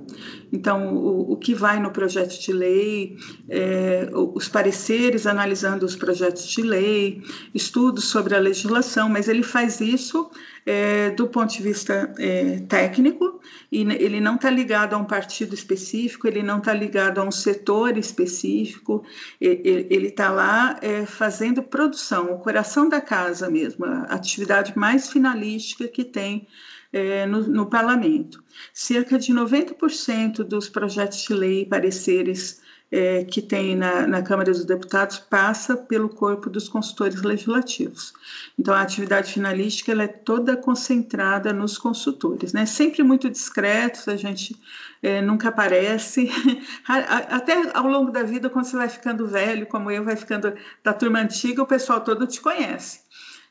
Então, 0.52 0.96
o, 0.96 1.34
o, 1.34 1.38
que 1.38 1.54
vai 1.54 1.80
no 1.80 1.92
projeto 1.92 2.40
de 2.40 2.52
lei, 2.52 3.18
é, 3.50 4.10
os 4.14 4.48
pareceres 4.48 5.28
analisando 5.28 5.86
os 5.86 5.96
projetos 5.96 6.48
de 6.48 6.62
lei, 6.62 7.22
estudos 7.54 8.06
sobre 8.06 8.36
a 8.36 8.40
legislação, 8.40 9.10
mas 9.10 9.28
ele 9.28 9.44
faz 9.44 9.80
isso 9.80 10.30
é, 10.68 11.12
do 11.12 11.30
ponto 11.30 11.54
de 11.54 11.64
vista 11.64 12.14
é, 12.20 12.60
técnico, 12.68 13.40
e 13.72 13.84
ele 13.84 14.20
não 14.20 14.36
está 14.36 14.50
ligado 14.50 14.96
a 14.96 14.98
um 14.98 15.06
partido 15.06 15.56
específico, 15.56 16.28
ele 16.28 16.44
não 16.44 16.58
está 16.58 16.74
ligado 16.74 17.20
a 17.20 17.24
um 17.24 17.32
setor 17.32 17.98
específico, 17.98 19.06
ele 19.40 20.08
está 20.08 20.30
lá 20.30 20.78
é, 20.82 21.06
fazendo 21.06 21.64
produção, 21.64 22.34
o 22.34 22.40
coração 22.40 22.90
da 22.90 23.00
casa 23.00 23.50
mesmo, 23.50 23.86
a 23.86 24.02
atividade 24.14 24.78
mais 24.78 25.10
finalística 25.10 25.88
que 25.88 26.04
tem 26.04 26.46
é, 26.92 27.26
no, 27.26 27.48
no, 27.48 27.70
parlamento. 27.70 28.44
Cerca 28.74 29.18
de 29.18 29.34
90% 29.34 30.44
dos 30.44 30.68
projetos 30.68 31.24
de 31.24 31.34
lei 31.34 31.62
e 31.62 31.66
pareceres 31.66 32.62
é, 32.92 33.24
que 33.26 33.42
tem 33.42 33.76
na, 33.76 34.08
na, 34.08 34.22
Câmara 34.22 34.52
dos 34.52 34.64
Deputados 34.64 35.18
passa 35.18 35.76
pelo 35.76 36.08
corpo 36.08 36.50
dos 36.50 36.70
consultores 36.70 37.22
legislativos. 37.22 38.14
Então, 38.58 38.74
a 38.74 38.82
atividade 38.82 39.34
finalística 39.34 39.92
ela 39.92 40.04
é 40.04 40.08
toda 40.08 40.56
concentrada 40.56 41.52
nos 41.52 41.78
consultores, 41.78 42.54
né? 42.54 42.66
Sempre 42.66 43.04
muito 43.04 43.30
discretos, 43.30 44.08
a 44.08 44.16
gente 44.16 44.56
é, 45.04 45.22
nunca 45.22 45.50
aparece. 45.50 46.32
Até 46.88 47.72
ao 47.74 47.88
longo 47.88 48.12
da 48.12 48.24
vida, 48.24 48.50
quando 48.50 48.66
você 48.66 48.78
vai 48.78 48.90
ficando 48.90 49.28
velho, 49.28 49.68
como 49.68 49.92
eu, 49.92 50.04
vai 50.04 50.16
ficando 50.16 50.54
da 50.84 50.94
turma 50.94 51.20
antiga, 51.20 51.62
o 51.62 51.68
pessoal 51.68 52.02
todo 52.02 52.26
te 52.26 52.40
conhece 52.40 53.07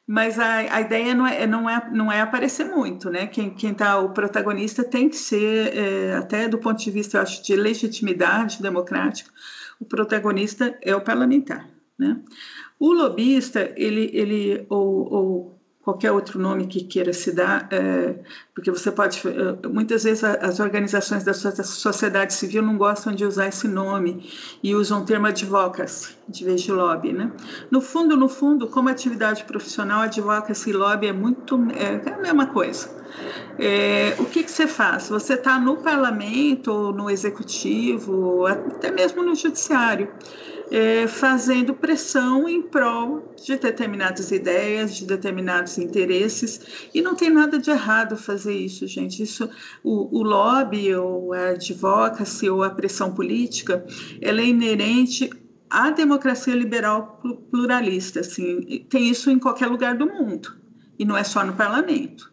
mas 0.07 0.39
a, 0.39 0.59
a 0.77 0.81
ideia 0.81 1.15
não 1.15 1.27
é, 1.27 1.47
não, 1.47 1.69
é, 1.69 1.91
não 1.91 2.13
é 2.13 2.21
aparecer 2.21 2.65
muito, 2.65 3.11
né? 3.11 3.27
Quem 3.27 3.53
está 3.73 3.99
o 3.99 4.11
protagonista 4.11 4.85
tem 4.85 5.09
que 5.09 5.17
ser, 5.17 5.77
é, 5.77 6.15
até 6.15 6.49
do 6.49 6.59
ponto 6.59 6.79
de 6.83 6.91
vista, 6.91 7.19
eu 7.19 7.23
acho, 7.23 7.43
de 7.43 7.57
legitimidade 7.57 8.63
democrática, 8.63 9.31
o 9.81 9.85
protagonista 9.85 10.79
é 10.81 10.95
o 10.95 11.01
parlamentar, 11.01 11.69
né? 11.99 12.21
O 12.79 12.93
lobista, 12.93 13.73
ele, 13.77 14.11
ele 14.13 14.67
ou, 14.69 15.13
ou 15.13 15.56
qualquer 15.87 16.11
outro 16.11 16.37
nome 16.41 16.67
que 16.67 16.83
queira 16.83 17.13
se 17.13 17.31
dar, 17.31 17.69
é, 17.71 18.17
porque 18.53 18.73
você 18.73 18.91
pode. 18.91 19.23
É, 19.25 19.69
muitas 19.69 20.03
vezes 20.03 20.25
as 20.25 20.59
organizações 20.59 21.23
da 21.23 21.33
sociedade 21.33 22.35
civil 22.35 22.61
não 22.61 22.77
gostam 22.77 23.15
de 23.15 23.25
usar 23.25 23.47
esse 23.47 23.69
nome 23.69 24.29
e 24.61 24.75
usam 24.75 25.03
o 25.03 25.05
termo 25.05 25.29
advocacy 25.29 26.17
de 26.29 26.45
vez 26.45 26.63
de 26.63 26.73
lobby. 26.73 27.13
Né? 27.13 27.31
No 27.71 27.81
fundo, 27.81 28.17
no 28.17 28.29
fundo, 28.29 28.67
como 28.67 28.89
atividade 28.89 29.45
profissional, 29.45 30.01
advocacy 30.01 30.71
e 30.71 30.73
lobby 30.73 31.07
é 31.07 31.13
muito. 31.13 31.57
é, 31.71 32.11
é 32.11 32.15
a 32.15 32.19
mesma 32.19 32.47
coisa. 32.47 32.91
É, 33.57 34.17
o 34.19 34.25
que, 34.25 34.43
que 34.43 34.51
você 34.51 34.67
faz? 34.67 35.09
Você 35.09 35.35
está 35.35 35.57
no 35.57 35.77
parlamento, 35.77 36.93
no 36.93 37.09
executivo, 37.09 38.45
até 38.45 38.91
mesmo 38.91 39.23
no 39.23 39.37
judiciário 39.37 40.09
é, 40.71 41.07
fazendo 41.07 41.75
pressão 41.75 42.49
em 42.49 42.63
prol 42.63 43.35
de 43.43 43.57
determinadas 43.57 44.31
ideias, 44.31 44.97
de 44.97 45.05
determinados 45.05 45.79
interesses, 45.79 46.89
e 46.93 47.01
não 47.01 47.15
tem 47.15 47.31
nada 47.31 47.59
de 47.59 47.71
errado 47.71 48.17
fazer 48.17 48.55
isso, 48.55 48.87
gente. 48.87 49.23
Isso, 49.23 49.49
o, 49.83 50.19
o 50.19 50.23
lobby, 50.23 50.95
ou 50.95 51.33
a 51.33 51.51
advocacy, 51.51 52.49
ou 52.49 52.63
a 52.63 52.71
pressão 52.71 53.13
política, 53.13 53.85
ela 54.21 54.41
é 54.41 54.47
inerente 54.47 55.31
à 55.71 55.91
democracia 55.91 56.55
liberal 56.55 57.21
pluralista, 57.51 58.21
assim, 58.21 58.85
tem 58.89 59.09
isso 59.09 59.31
em 59.31 59.39
qualquer 59.39 59.67
lugar 59.67 59.97
do 59.97 60.07
mundo, 60.07 60.57
e 60.99 61.05
não 61.05 61.17
é 61.17 61.25
só 61.25 61.45
no 61.45 61.55
parlamento. 61.55 62.33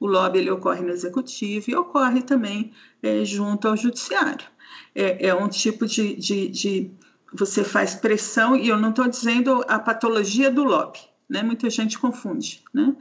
O 0.00 0.06
lobby 0.06 0.40
ele 0.40 0.50
ocorre 0.50 0.82
no 0.82 0.90
executivo 0.90 1.70
e 1.70 1.76
ocorre 1.76 2.20
também 2.20 2.72
é, 3.02 3.24
junto 3.24 3.68
ao 3.68 3.76
judiciário. 3.76 4.46
É, 4.94 5.28
é 5.28 5.34
um 5.34 5.48
tipo 5.48 5.86
de, 5.86 6.14
de, 6.16 6.48
de 6.48 6.90
você 7.34 7.64
faz 7.64 7.94
pressão, 7.96 8.54
e 8.54 8.68
eu 8.68 8.78
não 8.78 8.90
estou 8.90 9.08
dizendo 9.08 9.64
a 9.66 9.78
patologia 9.78 10.50
do 10.50 10.62
lobby, 10.62 11.00
né? 11.28 11.42
Muita 11.42 11.68
gente 11.68 11.98
confunde, 11.98 12.62
né? 12.72 12.94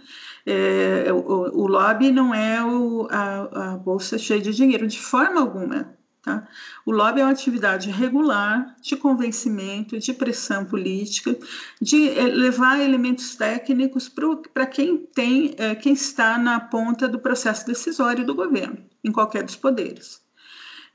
É, 0.45 1.13
o, 1.13 1.61
o, 1.61 1.67
lobby 1.67 2.11
não 2.11 2.33
é 2.33 2.65
o, 2.65 3.07
a, 3.11 3.73
a, 3.73 3.77
bolsa 3.77 4.17
cheia 4.17 4.41
de 4.41 4.51
dinheiro, 4.51 4.87
de 4.87 4.99
forma 4.99 5.39
alguma, 5.39 5.95
tá? 6.23 6.47
O 6.83 6.91
lobby 6.91 7.21
é 7.21 7.23
uma 7.23 7.31
atividade 7.31 7.91
regular 7.91 8.75
de 8.81 8.95
convencimento, 8.97 9.99
de 9.99 10.13
pressão 10.13 10.65
política, 10.65 11.37
de 11.79 12.09
é, 12.09 12.23
levar 12.23 12.79
elementos 12.79 13.35
técnicos 13.35 14.09
para 14.51 14.65
quem 14.65 14.97
tem, 14.97 15.53
é, 15.59 15.75
quem 15.75 15.93
está 15.93 16.39
na 16.39 16.59
ponta 16.59 17.07
do 17.07 17.19
processo 17.19 17.67
decisório 17.67 18.25
do 18.25 18.33
governo, 18.33 18.79
em 19.03 19.11
qualquer 19.11 19.43
dos 19.43 19.55
poderes. 19.55 20.22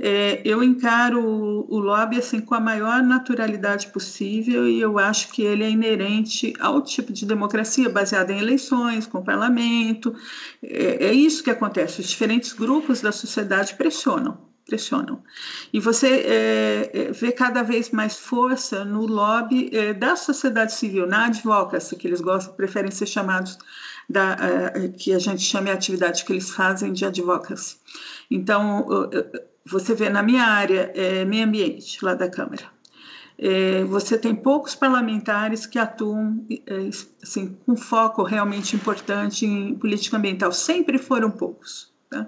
É, 0.01 0.41
eu 0.45 0.63
encaro 0.63 1.21
o, 1.21 1.75
o, 1.75 1.79
lobby 1.81 2.19
assim 2.19 2.41
com 2.41 2.55
a 2.55 2.61
maior 2.61 3.03
naturalidade 3.03 3.89
possível 3.89 4.69
e 4.69 4.81
eu 4.81 4.97
acho 4.97 5.33
que 5.33 5.43
ele 5.43 5.65
é 5.65 5.71
inerente 5.71 6.55
ao 6.61 6.81
tipo 6.83 7.13
de 7.13 7.27
democracia 7.27 7.89
baseada 7.91 8.33
em 8.33 8.39
eleições, 8.39 9.07
com 9.09 9.25
parlamento. 9.25 10.15
É, 10.63 11.07
é 11.07 11.13
isso 11.13 11.43
que 11.43 11.51
acontece. 11.51 12.01
Os 12.01 12.09
diferentes 12.09 12.53
grupos 12.53 13.01
da 13.01 13.11
sociedade 13.11 13.75
pressionam 13.75 14.47
pressionam. 14.69 15.23
E 15.73 15.81
você 15.81 16.07
é, 16.07 16.91
é 16.93 17.13
vê 17.13 17.33
cada 17.33 17.63
vez 17.63 17.91
mais 17.91 18.19
força 18.19 18.85
no 18.85 19.07
lobby 19.07 19.71
é, 19.73 19.95
da 19.95 20.15
sociedade 20.15 20.75
civil, 20.75 21.07
na 21.07 21.25
advocacy, 21.25 21.97
que 21.97 22.07
eles 22.07 22.21
gostam, 22.21 22.53
preferem 22.53 22.91
ser 22.91 23.07
chamados 23.07 23.57
da, 24.09 24.37
uh, 24.37 24.93
que 24.93 25.13
a 25.13 25.19
gente 25.19 25.43
chama 25.43 25.71
a 25.71 25.75
atividade 25.75 26.25
que 26.25 26.33
eles 26.33 26.51
fazem 26.51 26.93
de 26.93 27.05
advocacy. 27.05 27.77
Então, 28.31 28.87
você 29.65 29.95
vê 29.95 30.09
na 30.09 30.23
minha 30.23 30.45
área, 30.45 30.91
é, 30.95 31.25
meio 31.25 31.45
ambiente, 31.45 32.05
lá 32.05 32.15
da 32.15 32.29
Câmara, 32.29 32.65
é, 33.39 33.85
você 33.85 34.19
tem 34.19 34.35
poucos 34.35 34.75
parlamentares 34.75 35.65
que 35.67 35.79
atuam 35.79 36.45
é, 36.67 36.89
assim, 37.23 37.57
com 37.65 37.77
foco 37.77 38.23
realmente 38.23 38.75
importante 38.75 39.47
em 39.47 39.75
política 39.77 40.17
ambiental, 40.17 40.53
sempre 40.53 40.99
foram 40.99 41.31
poucos. 41.31 41.93
Tá? 42.11 42.27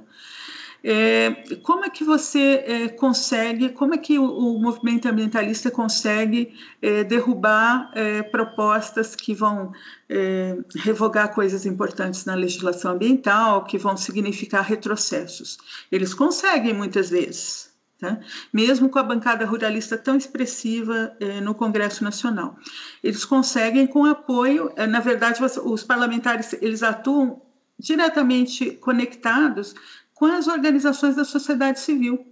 É, 0.83 1.57
como 1.63 1.85
é 1.85 1.91
que 1.91 2.03
você 2.03 2.65
é, 2.67 2.89
consegue, 2.89 3.69
como 3.71 3.95
é 3.95 3.99
que 3.99 4.19
o, 4.19 4.25
o 4.25 4.61
movimento 4.61 5.07
ambientalista 5.07 5.71
consegue 5.71 6.55
é, 6.81 7.05
derrubar 7.05 7.91
é, 7.95 8.23
propostas 8.23 9.15
que 9.15 9.35
vão 9.35 9.73
é, 10.09 10.57
revogar 10.77 11.35
coisas 11.35 11.67
importantes 11.67 12.25
na 12.25 12.35
legislação 12.35 12.93
ambiental, 12.93 13.65
que 13.65 13.77
vão 13.77 13.97
significar 13.97 14.65
retrocessos? 14.65 15.59
Eles 15.93 16.15
conseguem 16.15 16.73
muitas 16.73 17.11
vezes. 17.11 17.69
Tá? 17.99 18.19
Mesmo 18.51 18.89
com 18.89 18.99
a 18.99 19.03
bancada 19.03 19.45
ruralista 19.45 19.99
tão 19.99 20.17
expressiva 20.17 21.15
é, 21.21 21.39
no 21.43 21.55
Congresso 21.55 22.03
Nacional, 22.03 22.57
eles 23.05 23.27
conseguem 23.27 23.87
com 23.87 24.07
apoio. 24.07 24.73
na 24.89 25.01
verdade, 25.01 25.43
os 25.43 25.85
parlamentares 25.85 26.55
eles 26.63 26.83
atuam 26.83 27.43
diretamente 27.81 28.73
conectados 28.73 29.75
com 30.21 30.27
as 30.27 30.47
organizações 30.47 31.17
da 31.17 31.25
sociedade 31.25 31.81
civil. 31.81 32.27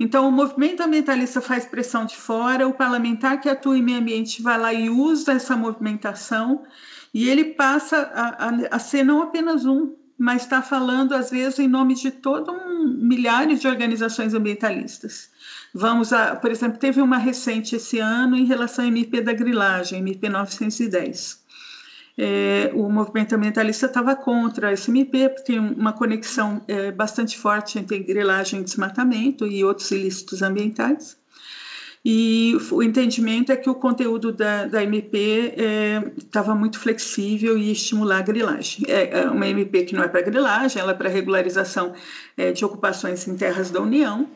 Então, 0.00 0.26
o 0.26 0.32
movimento 0.32 0.82
ambientalista 0.82 1.42
faz 1.42 1.66
pressão 1.66 2.06
de 2.06 2.16
fora, 2.16 2.66
o 2.66 2.72
parlamentar 2.72 3.38
que 3.38 3.50
atua 3.50 3.76
em 3.76 3.82
meio 3.82 3.98
ambiente 3.98 4.40
vai 4.40 4.58
lá 4.58 4.72
e 4.72 4.88
usa 4.88 5.32
essa 5.32 5.54
movimentação, 5.54 6.62
e 7.12 7.28
ele 7.28 7.44
passa 7.44 7.98
a, 8.14 8.46
a, 8.46 8.76
a 8.76 8.78
ser 8.78 9.04
não 9.04 9.22
apenas 9.22 9.66
um, 9.66 9.94
mas 10.16 10.42
está 10.42 10.62
falando, 10.62 11.12
às 11.12 11.30
vezes, 11.30 11.58
em 11.58 11.68
nome 11.68 11.94
de 11.94 12.10
todo 12.10 12.50
um 12.50 12.96
milhares 12.98 13.60
de 13.60 13.68
organizações 13.68 14.32
ambientalistas. 14.32 15.30
Vamos 15.74 16.14
a, 16.14 16.34
por 16.34 16.50
exemplo, 16.50 16.78
teve 16.78 17.02
uma 17.02 17.18
recente 17.18 17.76
esse 17.76 17.98
ano 17.98 18.36
em 18.36 18.46
relação 18.46 18.86
à 18.86 18.88
MP 18.88 19.20
da 19.20 19.34
grilagem, 19.34 19.98
MP 19.98 20.30
910 20.30 21.46
é, 22.18 22.72
o 22.74 22.90
movimento 22.90 23.32
ambientalista 23.32 23.86
estava 23.86 24.16
contra 24.16 24.70
a 24.70 24.72
SMP, 24.72 25.28
tem 25.46 25.60
uma 25.60 25.92
conexão 25.92 26.60
é, 26.66 26.90
bastante 26.90 27.38
forte 27.38 27.78
entre 27.78 28.00
grilagem 28.00 28.60
e 28.60 28.64
desmatamento 28.64 29.46
e 29.46 29.64
outros 29.64 29.88
ilícitos 29.92 30.42
ambientais. 30.42 31.16
E 32.04 32.56
o 32.72 32.82
entendimento 32.82 33.52
é 33.52 33.56
que 33.56 33.70
o 33.70 33.74
conteúdo 33.74 34.32
da, 34.32 34.66
da 34.66 34.82
MP 34.82 35.54
estava 36.16 36.52
é, 36.52 36.54
muito 36.54 36.78
flexível 36.78 37.56
e 37.56 37.70
estimular 37.70 38.18
a 38.18 38.22
grilagem. 38.22 38.84
É, 38.88 39.20
é 39.20 39.30
uma 39.30 39.46
MP 39.46 39.84
que 39.84 39.94
não 39.94 40.02
é 40.02 40.08
para 40.08 40.22
grilagem, 40.22 40.80
ela 40.80 40.92
é 40.92 40.94
para 40.94 41.08
regularização 41.08 41.92
é, 42.36 42.50
de 42.50 42.64
ocupações 42.64 43.28
em 43.28 43.36
terras 43.36 43.70
da 43.70 43.80
União, 43.80 44.28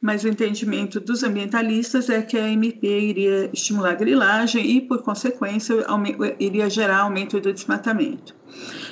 mas 0.00 0.22
o 0.22 0.28
entendimento 0.28 1.00
dos 1.00 1.24
ambientalistas 1.24 2.08
é 2.08 2.22
que 2.22 2.38
a 2.38 2.48
MP 2.48 2.86
iria 2.86 3.50
estimular 3.52 3.90
a 3.90 3.94
grilagem 3.94 4.76
e, 4.76 4.80
por 4.80 5.02
consequência, 5.02 5.74
iria 6.38 6.70
gerar 6.70 7.00
aumento 7.00 7.40
do 7.40 7.52
desmatamento. 7.52 8.34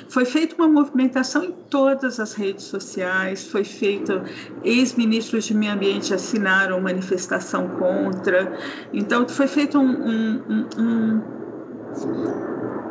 Foi 0.09 0.25
feita 0.25 0.55
uma 0.55 0.67
movimentação 0.67 1.45
em 1.45 1.51
todas 1.69 2.19
as 2.19 2.33
redes 2.33 2.65
sociais, 2.65 3.47
foi 3.47 3.63
feita, 3.63 4.23
ex-ministros 4.63 5.45
de 5.45 5.53
meio 5.53 5.73
ambiente 5.73 6.13
assinaram 6.13 6.79
manifestação 6.81 7.67
contra, 7.69 8.57
então 8.93 9.27
foi 9.27 9.47
feita 9.47 9.79
um, 9.79 9.89
um, 9.89 10.67
um, 10.77 11.21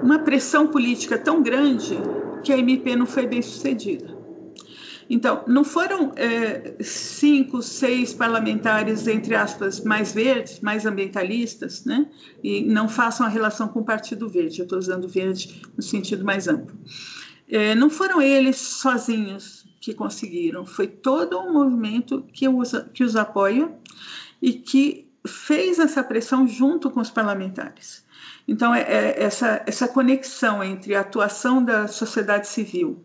uma 0.02 0.18
pressão 0.18 0.66
política 0.66 1.18
tão 1.18 1.42
grande 1.42 1.98
que 2.42 2.52
a 2.52 2.58
MP 2.58 2.96
não 2.96 3.06
foi 3.06 3.26
bem 3.26 3.42
sucedida. 3.42 4.15
Então, 5.08 5.44
não 5.46 5.62
foram 5.62 6.12
é, 6.16 6.74
cinco, 6.80 7.62
seis 7.62 8.12
parlamentares, 8.12 9.06
entre 9.06 9.34
aspas, 9.34 9.80
mais 9.84 10.12
verdes, 10.12 10.60
mais 10.60 10.84
ambientalistas, 10.84 11.84
né? 11.84 12.06
E 12.42 12.62
não 12.62 12.88
façam 12.88 13.24
a 13.24 13.28
relação 13.28 13.68
com 13.68 13.80
o 13.80 13.84
Partido 13.84 14.28
Verde, 14.28 14.58
eu 14.58 14.64
estou 14.64 14.78
usando 14.78 15.08
verde 15.08 15.62
no 15.76 15.82
sentido 15.82 16.24
mais 16.24 16.48
amplo. 16.48 16.76
É, 17.48 17.74
não 17.76 17.88
foram 17.88 18.20
eles 18.20 18.56
sozinhos 18.56 19.64
que 19.80 19.94
conseguiram, 19.94 20.66
foi 20.66 20.88
todo 20.88 21.38
um 21.38 21.52
movimento 21.52 22.24
que 22.32 22.48
os, 22.48 22.72
que 22.92 23.04
os 23.04 23.14
apoia 23.14 23.72
e 24.42 24.54
que 24.54 25.08
fez 25.24 25.78
essa 25.78 26.02
pressão 26.02 26.48
junto 26.48 26.90
com 26.90 27.00
os 27.00 27.10
parlamentares. 27.10 28.04
Então, 28.48 28.74
é, 28.74 28.82
é 28.82 29.22
essa, 29.22 29.62
essa 29.66 29.86
conexão 29.86 30.62
entre 30.64 30.96
a 30.96 31.00
atuação 31.00 31.64
da 31.64 31.86
sociedade 31.86 32.48
civil 32.48 33.04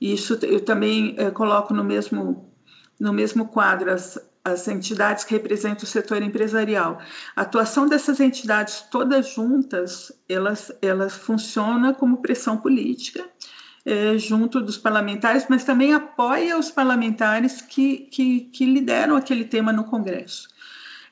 isso 0.00 0.38
eu 0.42 0.60
também 0.60 1.14
é, 1.18 1.30
coloco 1.30 1.74
no 1.74 1.84
mesmo, 1.84 2.50
no 2.98 3.12
mesmo 3.12 3.48
quadro 3.48 3.92
as, 3.92 4.18
as 4.44 4.66
entidades 4.66 5.24
que 5.24 5.34
representam 5.34 5.84
o 5.84 5.86
setor 5.86 6.22
empresarial. 6.22 6.98
A 7.36 7.42
atuação 7.42 7.86
dessas 7.86 8.20
entidades 8.20 8.84
todas 8.90 9.28
juntas, 9.34 10.10
elas, 10.28 10.72
elas 10.80 11.14
funcionam 11.14 11.92
como 11.92 12.22
pressão 12.22 12.56
política 12.56 13.28
é, 13.84 14.16
junto 14.18 14.60
dos 14.60 14.78
parlamentares, 14.78 15.46
mas 15.48 15.64
também 15.64 15.92
apoia 15.92 16.58
os 16.58 16.70
parlamentares 16.70 17.60
que, 17.60 17.98
que, 18.10 18.40
que 18.40 18.64
lideram 18.64 19.16
aquele 19.16 19.44
tema 19.44 19.72
no 19.72 19.84
Congresso. 19.84 20.48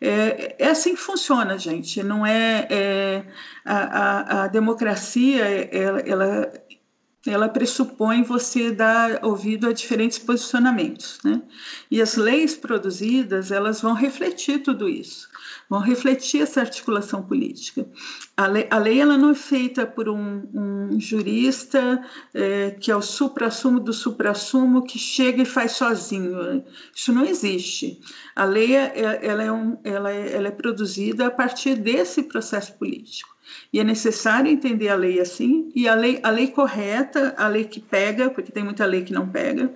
É, 0.00 0.54
é, 0.58 0.68
assim 0.68 0.94
que 0.94 1.00
funciona, 1.00 1.58
gente. 1.58 2.02
Não 2.02 2.24
é, 2.24 2.66
é 2.70 3.24
a, 3.64 3.76
a, 3.76 4.44
a, 4.44 4.46
democracia, 4.46 5.44
ela, 5.72 6.00
ela 6.00 6.52
ela 7.30 7.48
pressupõe 7.48 8.22
você 8.22 8.70
dar 8.70 9.24
ouvido 9.24 9.68
a 9.68 9.72
diferentes 9.72 10.18
posicionamentos, 10.18 11.18
né? 11.24 11.42
E 11.90 12.00
as 12.00 12.16
leis 12.16 12.54
produzidas, 12.54 13.50
elas 13.50 13.80
vão 13.80 13.94
refletir 13.94 14.62
tudo 14.62 14.88
isso, 14.88 15.27
vão 15.68 15.80
refletir 15.80 16.42
essa 16.42 16.60
articulação 16.60 17.22
política. 17.22 17.86
A 18.36 18.46
lei, 18.46 18.66
a 18.70 18.78
lei 18.78 19.00
ela 19.00 19.18
não 19.18 19.30
é 19.30 19.34
feita 19.34 19.86
por 19.86 20.08
um, 20.08 20.42
um 20.54 21.00
jurista 21.00 22.02
é, 22.32 22.70
que 22.70 22.90
é 22.90 22.96
o 22.96 23.02
supra-sumo 23.02 23.78
do 23.78 23.92
supra-sumo 23.92 24.82
que 24.82 24.98
chega 24.98 25.42
e 25.42 25.46
faz 25.46 25.72
sozinho. 25.72 26.64
Isso 26.94 27.12
não 27.12 27.24
existe. 27.24 28.00
A 28.34 28.44
lei 28.44 28.74
é, 28.74 29.20
ela 29.22 29.42
é, 29.42 29.52
um, 29.52 29.76
ela 29.84 30.10
é, 30.10 30.34
ela 30.34 30.48
é 30.48 30.52
produzida 30.52 31.26
a 31.26 31.30
partir 31.30 31.76
desse 31.76 32.22
processo 32.22 32.72
político. 32.74 33.36
E 33.72 33.80
é 33.80 33.84
necessário 33.84 34.50
entender 34.50 34.88
a 34.88 34.94
lei 34.94 35.20
assim, 35.20 35.70
e 35.74 35.88
a 35.88 35.94
lei, 35.94 36.20
a 36.22 36.30
lei 36.30 36.48
correta, 36.48 37.34
a 37.36 37.48
lei 37.48 37.64
que 37.64 37.80
pega, 37.80 38.30
porque 38.30 38.52
tem 38.52 38.64
muita 38.64 38.84
lei 38.84 39.02
que 39.02 39.12
não 39.12 39.28
pega, 39.28 39.72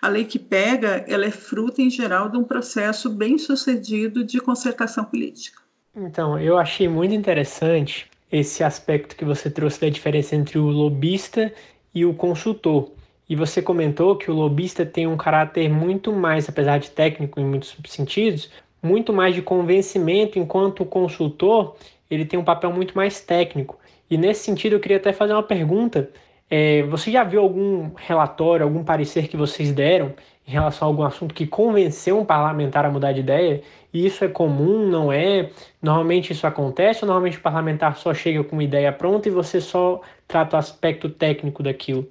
a 0.00 0.08
lei 0.08 0.24
que 0.24 0.38
pega, 0.38 1.04
ela 1.08 1.24
é 1.24 1.30
fruto, 1.30 1.80
em 1.80 1.90
geral, 1.90 2.28
de 2.28 2.36
um 2.36 2.44
processo 2.44 3.10
bem 3.10 3.38
sucedido 3.38 4.24
de 4.24 4.40
concertação 4.40 5.04
política. 5.04 5.62
Então, 5.94 6.38
eu 6.38 6.58
achei 6.58 6.88
muito 6.88 7.14
interessante 7.14 8.08
esse 8.30 8.62
aspecto 8.62 9.16
que 9.16 9.24
você 9.24 9.50
trouxe 9.50 9.80
da 9.80 9.88
diferença 9.88 10.36
entre 10.36 10.58
o 10.58 10.66
lobista 10.66 11.52
e 11.94 12.04
o 12.04 12.12
consultor. 12.12 12.90
E 13.28 13.34
você 13.34 13.60
comentou 13.62 14.16
que 14.16 14.30
o 14.30 14.34
lobista 14.34 14.84
tem 14.84 15.06
um 15.06 15.16
caráter 15.16 15.68
muito 15.68 16.12
mais, 16.12 16.48
apesar 16.48 16.78
de 16.78 16.90
técnico 16.90 17.40
em 17.40 17.44
muitos 17.44 17.76
sentidos, 17.86 18.50
muito 18.82 19.12
mais 19.12 19.34
de 19.34 19.42
convencimento, 19.42 20.38
enquanto 20.38 20.82
o 20.82 20.86
consultor 20.86 21.76
ele 22.10 22.24
tem 22.24 22.38
um 22.38 22.44
papel 22.44 22.72
muito 22.72 22.94
mais 22.94 23.20
técnico. 23.20 23.78
E 24.08 24.16
nesse 24.16 24.44
sentido, 24.44 24.74
eu 24.74 24.80
queria 24.80 24.98
até 24.98 25.12
fazer 25.12 25.32
uma 25.32 25.42
pergunta. 25.42 26.08
É, 26.48 26.82
você 26.84 27.10
já 27.10 27.24
viu 27.24 27.40
algum 27.40 27.90
relatório, 27.96 28.64
algum 28.64 28.84
parecer 28.84 29.28
que 29.28 29.36
vocês 29.36 29.72
deram 29.72 30.14
em 30.46 30.50
relação 30.50 30.86
a 30.86 30.90
algum 30.90 31.02
assunto 31.02 31.34
que 31.34 31.46
convenceu 31.46 32.18
um 32.18 32.24
parlamentar 32.24 32.84
a 32.84 32.90
mudar 32.90 33.12
de 33.12 33.20
ideia? 33.20 33.62
E 33.92 34.06
isso 34.06 34.24
é 34.24 34.28
comum, 34.28 34.88
não 34.88 35.12
é? 35.12 35.50
Normalmente 35.82 36.32
isso 36.32 36.46
acontece 36.46 37.04
ou 37.04 37.06
normalmente 37.06 37.38
o 37.38 37.40
parlamentar 37.40 37.96
só 37.96 38.14
chega 38.14 38.44
com 38.44 38.54
uma 38.54 38.62
ideia 38.62 38.92
pronta 38.92 39.28
e 39.28 39.32
você 39.32 39.60
só 39.60 40.00
trata 40.28 40.56
o 40.56 40.58
aspecto 40.58 41.08
técnico 41.08 41.62
daquilo? 41.62 42.06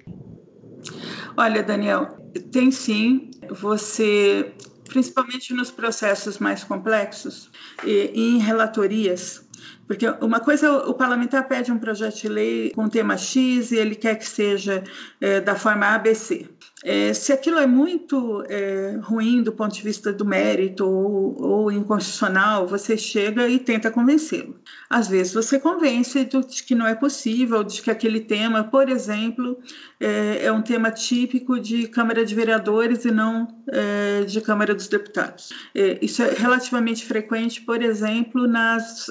Olha, 1.36 1.62
Daniel, 1.62 2.18
tem 2.52 2.70
sim. 2.70 3.30
Você, 3.48 4.52
principalmente 4.88 5.54
nos 5.54 5.70
processos 5.70 6.38
mais 6.38 6.62
complexos 6.62 7.50
em 7.86 8.38
relatorias, 8.38 9.45
porque 9.86 10.06
uma 10.20 10.40
coisa, 10.40 10.70
o 10.88 10.94
parlamentar 10.94 11.46
pede 11.46 11.70
um 11.70 11.78
projeto 11.78 12.22
de 12.22 12.28
lei 12.28 12.70
com 12.74 12.88
tema 12.88 13.16
X 13.16 13.70
e 13.70 13.76
ele 13.76 13.94
quer 13.94 14.16
que 14.16 14.28
seja 14.28 14.82
é, 15.20 15.40
da 15.40 15.54
forma 15.54 15.86
ABC. 15.86 16.48
É, 16.84 17.12
se 17.14 17.32
aquilo 17.32 17.58
é 17.58 17.66
muito 17.66 18.44
é, 18.48 18.98
ruim 19.02 19.42
do 19.42 19.52
ponto 19.52 19.74
de 19.74 19.82
vista 19.82 20.12
do 20.12 20.24
mérito 20.24 20.86
ou, 20.86 21.42
ou 21.42 21.72
inconstitucional, 21.72 22.66
você 22.66 22.96
chega 22.96 23.48
e 23.48 23.58
tenta 23.58 23.90
convencê-lo. 23.90 24.56
Às 24.88 25.08
vezes 25.08 25.34
você 25.34 25.58
convence 25.58 26.24
de 26.24 26.62
que 26.62 26.74
não 26.74 26.86
é 26.86 26.94
possível, 26.94 27.64
de 27.64 27.82
que 27.82 27.90
aquele 27.90 28.20
tema, 28.20 28.62
por 28.62 28.88
exemplo, 28.88 29.58
é, 29.98 30.44
é 30.44 30.52
um 30.52 30.62
tema 30.62 30.92
típico 30.92 31.58
de 31.58 31.88
Câmara 31.88 32.24
de 32.24 32.34
Vereadores 32.34 33.04
e 33.04 33.10
não 33.10 33.48
é, 33.68 34.22
de 34.24 34.40
Câmara 34.40 34.74
dos 34.74 34.86
Deputados. 34.86 35.50
É, 35.74 35.98
isso 36.00 36.22
é 36.22 36.32
relativamente 36.34 37.04
frequente, 37.04 37.60
por 37.62 37.82
exemplo, 37.82 38.46
nas 38.46 39.10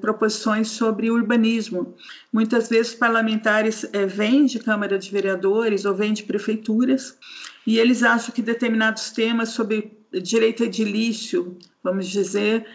proposições 0.00 0.68
sobre 0.68 1.10
urbanismo. 1.10 1.94
Muitas 2.32 2.68
vezes 2.68 2.94
parlamentares 2.94 3.88
vêm 4.08 4.46
de 4.46 4.58
Câmara 4.58 4.98
de 4.98 5.10
Vereadores 5.10 5.84
ou 5.84 5.94
vêm 5.94 6.12
de 6.12 6.24
prefeituras 6.24 7.16
e 7.66 7.78
eles 7.78 8.02
acham 8.02 8.34
que 8.34 8.42
determinados 8.42 9.10
temas 9.10 9.50
sobre 9.50 9.96
direito 10.22 10.64
edilício, 10.64 11.56
vamos 11.82 12.06
dizer, 12.08 12.66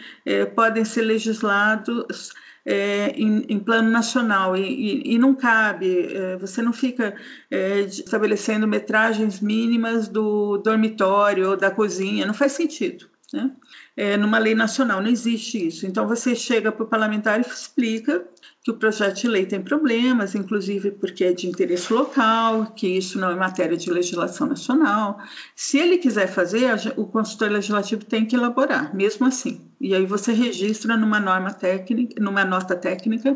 podem 0.56 0.86
ser 0.86 1.02
legislados 1.02 2.32
é, 2.66 3.10
em, 3.16 3.46
em, 3.50 3.60
plano 3.60 3.90
nacional 3.90 4.56
e, 4.56 4.62
e, 4.62 5.16
e 5.16 5.18
não 5.18 5.34
cabe, 5.34 6.14
é, 6.14 6.38
você 6.38 6.62
não 6.62 6.72
fica 6.72 7.16
é, 7.50 7.82
estabelecendo 7.82 8.68
metragens 8.68 9.40
mínimas 9.40 10.08
do 10.08 10.58
dormitório 10.58 11.50
ou 11.50 11.58
da 11.58 11.72
cozinha, 11.72 12.26
não 12.26 12.34
faz 12.34 12.52
sentido. 12.52 13.10
Né? 13.34 13.50
É, 13.96 14.18
numa 14.18 14.38
lei 14.38 14.54
nacional 14.54 15.02
não 15.02 15.10
existe 15.10 15.68
isso. 15.68 15.88
Então 15.88 16.08
você 16.08 16.36
chega 16.36 16.72
para 16.72 16.84
o 16.84 16.88
parlamentar 16.88 17.40
e 17.40 17.42
explica 17.42 18.26
que 18.64 18.70
o 18.70 18.76
projeto 18.76 19.22
de 19.22 19.28
lei 19.28 19.46
tem 19.46 19.60
problemas, 19.60 20.36
inclusive 20.36 20.92
porque 20.92 21.24
é 21.24 21.34
de 21.34 21.48
interesse 21.48 21.92
local, 21.92 22.68
que 22.76 22.88
isso 22.88 23.20
não 23.20 23.32
é 23.32 23.36
matéria 23.36 23.76
de 23.76 23.90
legislação 23.90 24.46
nacional. 24.48 25.20
Se 25.56 25.80
ele 25.80 25.98
quiser 25.98 26.28
fazer, 26.28 26.70
o 26.96 27.06
consultor 27.06 27.50
legislativo 27.50 28.06
tem 28.06 28.24
que 28.24 28.36
elaborar, 28.36 28.96
mesmo 28.96 29.26
assim. 29.26 29.62
E 29.80 29.96
aí 29.96 30.06
você 30.06 30.32
registra 30.32 30.96
numa 30.96 31.20
norma 31.20 31.52
técnica, 31.52 32.22
numa 32.22 32.46
nota 32.46 32.76
técnica, 32.76 33.36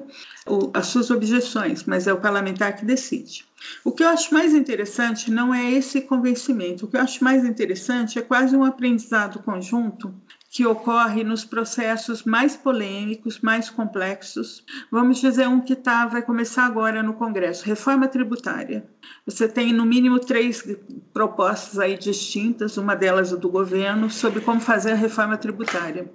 as 0.75 0.85
suas 0.87 1.09
objeções, 1.09 1.83
mas 1.85 2.05
é 2.05 2.13
o 2.13 2.21
parlamentar 2.21 2.75
que 2.75 2.85
decide. 2.85 3.45
O 3.83 3.91
que 3.91 4.03
eu 4.03 4.09
acho 4.09 4.31
mais 4.31 4.53
interessante 4.53 5.31
não 5.31 5.51
é 5.51 5.71
esse 5.71 6.01
convencimento, 6.01 6.85
o 6.85 6.87
que 6.87 6.97
eu 6.97 7.01
acho 7.01 7.23
mais 7.23 7.43
interessante 7.43 8.19
é 8.19 8.21
quase 8.21 8.55
um 8.55 8.63
aprendizado 8.63 9.39
conjunto 9.39 10.13
que 10.55 10.65
ocorre 10.65 11.21
nos 11.21 11.43
processos 11.43 12.23
mais 12.23 12.55
polêmicos, 12.55 13.41
mais 13.41 13.69
complexos. 13.69 14.63
Vamos 14.89 15.19
dizer 15.19 15.49
um 15.49 15.59
que 15.59 15.75
tá, 15.75 16.05
vai 16.05 16.21
começar 16.21 16.65
agora 16.65 17.03
no 17.03 17.13
Congresso, 17.15 17.65
reforma 17.65 18.07
tributária. 18.07 18.85
Você 19.25 19.49
tem 19.49 19.73
no 19.73 19.85
mínimo 19.85 20.17
três 20.17 20.65
propostas 21.11 21.77
aí 21.77 21.97
distintas, 21.97 22.77
uma 22.77 22.95
delas 22.95 23.31
do 23.31 23.49
governo, 23.49 24.09
sobre 24.09 24.39
como 24.39 24.61
fazer 24.61 24.93
a 24.93 24.95
reforma 24.95 25.35
tributária. 25.35 26.09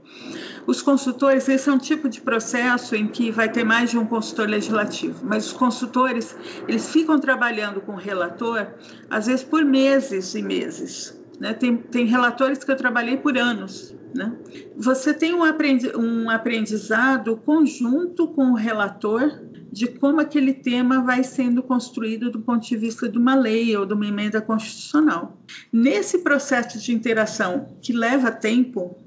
Os 0.66 0.80
consultores, 0.80 1.46
esse 1.46 1.68
é 1.68 1.72
um 1.72 1.78
tipo 1.78 2.08
de 2.08 2.22
processo 2.22 2.96
em 2.96 3.06
que 3.06 3.30
vai 3.30 3.52
ter 3.52 3.62
mais 3.62 3.90
de 3.90 3.98
um 3.98 4.06
consultor 4.06 4.48
legislativo, 4.48 5.22
mas 5.22 5.48
os 5.48 5.52
consultores, 5.52 6.34
eles 6.66 6.90
ficam 6.90 7.18
trabalhando 7.18 7.82
com 7.82 7.92
o 7.92 7.96
relator, 7.96 8.68
às 9.10 9.26
vezes 9.26 9.44
por 9.44 9.62
meses 9.66 10.34
e 10.34 10.40
meses. 10.40 11.19
Né? 11.40 11.54
Tem, 11.54 11.74
tem 11.74 12.04
relatores 12.04 12.62
que 12.62 12.70
eu 12.70 12.76
trabalhei 12.76 13.16
por 13.16 13.38
anos, 13.38 13.94
né? 14.14 14.36
Você 14.76 15.14
tem 15.14 15.32
um, 15.32 15.42
aprendi 15.42 15.90
um 15.96 16.28
aprendizado 16.28 17.34
conjunto 17.38 18.28
com 18.28 18.50
o 18.50 18.54
relator 18.54 19.40
de 19.72 19.86
como 19.86 20.20
aquele 20.20 20.52
tema 20.52 21.00
vai 21.00 21.24
sendo 21.24 21.62
construído 21.62 22.30
do 22.30 22.40
ponto 22.40 22.66
de 22.66 22.76
vista 22.76 23.08
de 23.08 23.16
uma 23.16 23.34
lei 23.34 23.74
ou 23.76 23.86
de 23.86 23.94
uma 23.94 24.06
emenda 24.06 24.40
constitucional. 24.42 25.38
Nesse 25.72 26.18
processo 26.18 26.78
de 26.78 26.92
interação 26.92 27.68
que 27.80 27.92
leva 27.92 28.30
tempo, 28.30 28.98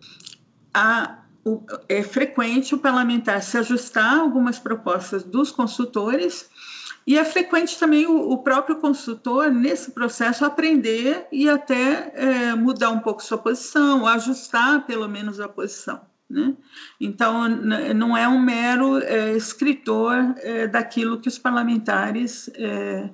a, 0.73 1.19
o, 1.45 1.61
é 1.87 2.01
frequente 2.01 2.73
o 2.73 2.79
parlamentar 2.79 3.43
se 3.43 3.57
ajustar 3.57 4.15
a 4.15 4.21
algumas 4.21 4.57
propostas 4.57 5.23
dos 5.23 5.51
consultores 5.51 6.49
e 7.05 7.17
é 7.17 7.25
frequente 7.25 7.77
também 7.77 8.05
o, 8.05 8.31
o, 8.31 8.37
próprio 8.37 8.77
consultor, 8.77 9.51
nesse 9.51 9.91
processo, 9.91 10.45
aprender 10.45 11.27
e 11.31 11.49
até 11.49 12.11
é, 12.15 12.55
mudar 12.55 12.91
um 12.91 12.99
pouco 12.99 13.21
sua 13.21 13.37
posição, 13.37 14.07
ajustar 14.07 14.85
pelo 14.85 15.07
menos 15.07 15.39
a 15.39 15.49
posição. 15.49 16.01
Né? 16.29 16.55
Então, 16.99 17.47
não 17.47 18.15
é 18.15 18.27
um 18.27 18.39
mero 18.39 18.97
é, 18.99 19.33
escritor 19.33 20.15
é, 20.37 20.67
daquilo 20.67 21.19
que 21.19 21.27
os 21.27 21.37
parlamentares 21.37 22.49
é, 22.55 23.09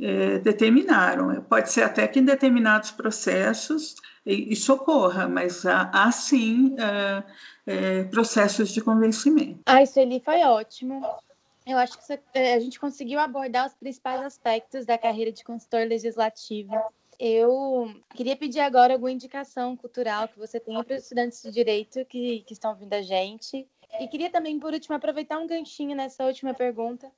é, 0.00 0.38
determinaram. 0.38 1.42
Pode 1.42 1.70
ser 1.70 1.82
até 1.82 2.08
que 2.08 2.20
em 2.20 2.24
determinados 2.24 2.90
processos 2.90 3.96
isso 4.26 4.72
ocorra, 4.72 5.28
mas 5.28 5.66
há, 5.66 5.90
há 5.92 6.10
sim 6.10 6.74
é, 7.66 8.04
processos 8.04 8.70
de 8.70 8.80
convencimento. 8.80 9.60
Ah, 9.66 9.82
isso 9.82 10.00
ali 10.00 10.20
foi 10.24 10.42
ótimo. 10.42 11.02
Eu 11.66 11.78
acho 11.78 11.98
que 11.98 12.20
é, 12.34 12.54
a 12.54 12.60
gente 12.60 12.78
conseguiu 12.78 13.18
abordar 13.18 13.66
os 13.66 13.74
principais 13.74 14.20
aspectos 14.20 14.84
da 14.84 14.98
carreira 14.98 15.32
de 15.32 15.42
consultor 15.42 15.86
legislativo. 15.86 16.74
Eu 17.18 17.94
queria 18.14 18.36
pedir 18.36 18.60
agora 18.60 18.92
alguma 18.92 19.10
indicação 19.10 19.76
cultural 19.76 20.28
que 20.28 20.38
você 20.38 20.60
tenha 20.60 20.82
para 20.84 20.96
os 20.96 21.02
estudantes 21.04 21.42
de 21.42 21.50
direito 21.50 22.04
que, 22.04 22.40
que 22.40 22.52
estão 22.52 22.72
ouvindo 22.72 22.92
a 22.92 23.02
gente. 23.02 23.66
E 23.98 24.08
queria 24.08 24.28
também, 24.28 24.58
por 24.58 24.74
último, 24.74 24.94
aproveitar 24.94 25.38
um 25.38 25.46
ganchinho 25.46 25.96
nessa 25.96 26.24
última 26.24 26.52
pergunta 26.52 27.10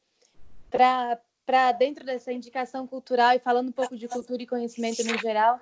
para 0.71 1.19
para 1.47 1.71
dentro 1.71 2.05
dessa 2.05 2.33
indicação 2.33 2.89
cultural 2.89 3.37
e 3.37 3.39
falando 3.39 3.69
um 3.69 3.73
pouco 3.73 3.97
de 3.97 4.09
cultura 4.09 4.43
e 4.43 4.47
conhecimento 4.49 5.05
no 5.05 5.17
geral, 5.17 5.61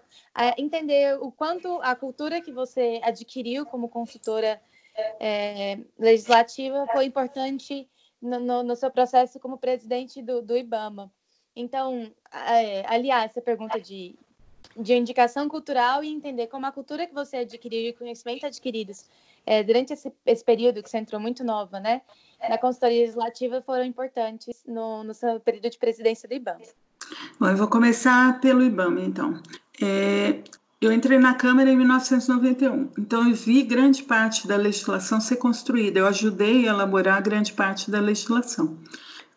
entender 0.57 1.19
o 1.21 1.31
quanto 1.31 1.79
a 1.83 1.95
cultura 1.95 2.41
que 2.41 2.51
você 2.51 3.03
adquiriu 3.05 3.67
como 3.67 3.91
consultora 3.91 4.59
é, 5.21 5.79
legislativa 5.99 6.87
foi 6.91 7.05
importante 7.05 7.87
no, 8.25 8.41
no, 8.41 8.63
no, 8.63 8.77
seu 8.77 8.91
processo 8.91 9.39
como 9.39 9.59
presidente 9.59 10.23
do, 10.23 10.41
do 10.41 10.57
IBAMA. 10.57 11.13
Então, 11.55 12.11
é, 12.33 12.85
aliás, 12.87 13.31
essa 13.31 13.41
pergunta 13.41 13.81
de, 13.81 14.17
de 14.77 14.95
indicação 14.95 15.49
cultural 15.49 16.03
e 16.03 16.09
entender 16.09 16.49
como 16.49 16.67
a 16.67 16.73
cultura 16.73 17.07
que 17.07 17.15
você 17.15 17.39
adquiriu 17.39 17.91
e 17.91 17.93
conhecimento 17.93 18.47
adquiridos 18.47 19.05
é, 19.47 19.63
durante 19.63 19.93
esse, 19.93 20.13
esse, 20.25 20.45
período 20.45 20.83
que 20.83 20.91
você 20.91 20.99
entrou 20.99 21.21
muito 21.21 21.45
nova, 21.45 21.79
né, 21.79 22.01
na 22.49 22.59
consultoria 22.59 23.03
legislativa 23.03 23.63
foram 23.63 23.85
importantes 23.85 24.65
no, 24.67 25.05
no 25.05 25.15
seu 25.15 25.39
período 25.39 25.71
de 25.71 25.79
presidência 25.79 26.29
do 26.29 26.35
IBAMA. 26.35 26.65
Bom, 27.39 27.49
eu 27.49 27.57
vou 27.57 27.69
começar 27.69 28.41
pelo 28.41 28.63
IBAMA, 28.63 29.03
então. 29.03 29.41
É, 29.83 30.43
eu 30.85 30.93
entrei 30.93 31.19
na 31.19 31.35
Câmara 31.35 31.71
em 31.71 31.77
1991, 31.77 32.91
então 32.99 33.29
eu 33.29 33.35
vi 33.35 33.63
grande 33.63 34.03
parte 34.03 34.47
da 34.47 34.57
legislação 34.57 35.21
ser 35.21 35.37
construída, 35.37 36.01
eu 36.01 36.07
ajudei 36.07 36.69
a 36.69 36.73
elaborar 36.73 37.23
grande 37.23 37.53
parte 37.53 37.91
da 37.91 38.01
legislação. 38.01 38.79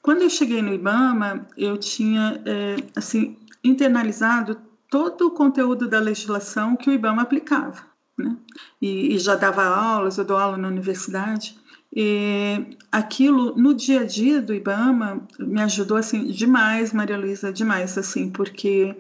Quando 0.02 0.22
eu 0.22 0.30
cheguei 0.30 0.62
no 0.62 0.74
IBAMA, 0.74 1.48
eu 1.58 1.78
tinha, 1.78 2.42
é, 2.46 2.76
assim, 2.96 3.38
internalizado 3.64 4.58
todo 4.90 5.28
o 5.28 5.32
conteúdo 5.32 5.88
da 5.88 6.00
legislação 6.00 6.76
que 6.76 6.90
o 6.90 6.94
IBAMA 6.94 7.22
aplicava 7.22 7.88
né? 8.18 8.36
E, 8.82 9.16
e, 9.16 9.20
já 9.20 9.36
dava 9.36 9.64
aulas, 9.64 10.18
eu 10.18 10.26
dou 10.26 10.38
aula 10.38 10.58
na 10.58 10.68
universidade. 10.68 11.58
E 12.00 12.78
aquilo 12.92 13.56
no 13.56 13.74
dia 13.74 14.02
a 14.02 14.04
dia 14.04 14.40
do 14.40 14.54
IBAMA 14.54 15.20
me 15.40 15.60
ajudou 15.64 15.98
assim 15.98 16.28
demais, 16.28 16.94
Maria 16.94 17.18
Luísa, 17.18 17.52
demais 17.52 17.98
assim, 17.98 18.30
porque 18.30 18.96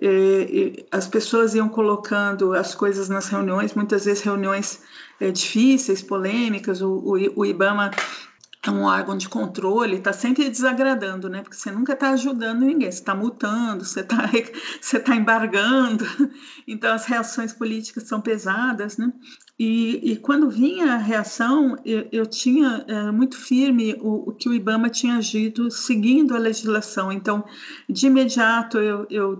é, 0.00 0.84
as 0.90 1.06
pessoas 1.06 1.54
iam 1.54 1.68
colocando 1.68 2.52
as 2.52 2.74
coisas 2.74 3.08
nas 3.08 3.28
reuniões, 3.28 3.74
muitas 3.74 4.06
vezes 4.06 4.24
reuniões 4.24 4.82
é, 5.20 5.30
difíceis, 5.30 6.02
polêmicas. 6.02 6.82
O, 6.82 6.94
o, 6.94 7.12
o 7.36 7.46
IBAMA 7.46 7.92
é 8.64 8.70
um 8.70 8.84
órgão 8.84 9.16
de 9.16 9.28
controle, 9.28 9.96
está 9.96 10.12
sempre 10.12 10.48
desagradando, 10.48 11.28
né? 11.28 11.42
Porque 11.42 11.56
você 11.56 11.70
nunca 11.72 11.94
está 11.94 12.10
ajudando 12.10 12.60
ninguém, 12.60 12.90
você 12.90 13.00
está 13.00 13.14
multando, 13.14 13.84
você 13.84 14.00
está 14.00 14.30
você 14.80 15.00
tá 15.00 15.16
embargando, 15.16 16.04
então 16.66 16.94
as 16.94 17.04
reações 17.04 17.52
políticas 17.52 18.04
são 18.04 18.20
pesadas, 18.20 18.96
né? 18.96 19.12
E, 19.58 20.12
e 20.12 20.16
quando 20.16 20.48
vinha 20.48 20.94
a 20.94 20.96
reação, 20.96 21.76
eu, 21.84 22.08
eu 22.10 22.26
tinha 22.26 22.84
é, 22.88 23.10
muito 23.10 23.36
firme 23.36 23.96
o, 24.00 24.30
o, 24.30 24.32
que 24.32 24.48
o 24.48 24.54
IBAMA 24.54 24.88
tinha 24.90 25.16
agido 25.16 25.70
seguindo 25.70 26.34
a 26.34 26.38
legislação. 26.38 27.12
Então, 27.12 27.44
de 27.88 28.06
imediato, 28.06 28.78
eu, 28.78 29.06
eu 29.10 29.36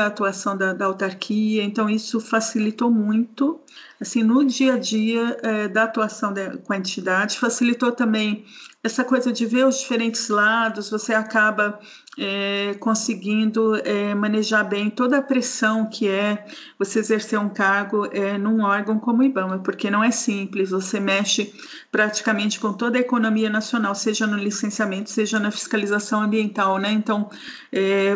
a 0.00 0.06
atuação 0.06 0.56
da, 0.56 0.72
da 0.72 0.84
autarquia, 0.84 1.62
então 1.62 1.88
isso 1.88 2.20
facilitou 2.20 2.90
muito 2.90 3.60
assim, 4.00 4.22
no 4.22 4.44
dia 4.44 4.74
a 4.74 4.78
dia 4.78 5.36
é, 5.42 5.68
da 5.68 5.84
atuação 5.84 6.32
de, 6.32 6.58
com 6.58 6.72
a 6.72 6.76
entidade, 6.76 7.38
facilitou 7.38 7.92
também 7.92 8.44
essa 8.82 9.04
coisa 9.04 9.32
de 9.32 9.44
ver 9.44 9.66
os 9.66 9.80
diferentes 9.80 10.28
lados, 10.28 10.88
você 10.88 11.12
acaba 11.12 11.80
é, 12.16 12.74
conseguindo 12.78 13.74
é, 13.76 14.14
manejar 14.14 14.62
bem 14.62 14.88
toda 14.88 15.18
a 15.18 15.22
pressão 15.22 15.90
que 15.90 16.08
é 16.08 16.46
você 16.78 17.00
exercer 17.00 17.38
um 17.40 17.48
cargo 17.48 18.06
é, 18.12 18.38
num 18.38 18.62
órgão 18.62 18.98
como 18.98 19.20
o 19.20 19.24
IBAMA, 19.24 19.58
porque 19.58 19.90
não 19.90 20.02
é 20.02 20.12
simples, 20.12 20.70
você 20.70 21.00
mexe 21.00 21.52
praticamente 21.90 22.60
com 22.60 22.72
toda 22.72 22.98
a 22.98 23.00
economia 23.00 23.50
nacional, 23.50 23.94
seja 23.96 24.26
no 24.26 24.36
licenciamento, 24.36 25.10
seja 25.10 25.40
na 25.40 25.50
fiscalização 25.50 26.22
ambiental, 26.22 26.78
né? 26.78 26.92
Então, 26.92 27.28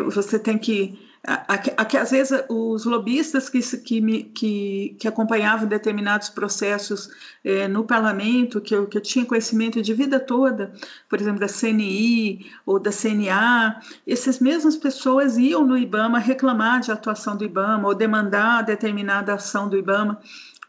você 0.05 0.39
tem 0.39 0.57
que 0.57 0.97
Aqui, 1.25 1.95
às 1.95 2.11
vezes, 2.11 2.43
os 2.49 2.83
lobistas 2.83 3.47
que, 3.47 3.61
que, 3.61 4.23
que, 4.25 4.95
que 4.99 5.07
acompanhavam 5.07 5.65
determinados 5.65 6.27
processos 6.27 7.09
é, 7.45 7.65
no 7.65 7.85
parlamento, 7.85 8.59
que 8.59 8.75
eu, 8.75 8.87
que 8.87 8.97
eu 8.97 9.01
tinha 9.01 9.25
conhecimento 9.25 9.81
de 9.81 9.93
vida 9.93 10.19
toda, 10.19 10.73
por 11.07 11.21
exemplo, 11.21 11.39
da 11.39 11.47
CNI 11.47 12.45
ou 12.65 12.77
da 12.77 12.91
CNA, 12.91 13.79
essas 14.05 14.39
mesmas 14.39 14.75
pessoas 14.75 15.37
iam 15.37 15.65
no 15.65 15.77
IBAMA 15.77 16.19
reclamar 16.19 16.81
de 16.81 16.91
atuação 16.91 17.37
do 17.37 17.45
IBAMA 17.45 17.87
ou 17.87 17.95
demandar 17.95 18.61
determinada 18.61 19.33
ação 19.33 19.69
do 19.69 19.77
IBAMA. 19.77 20.19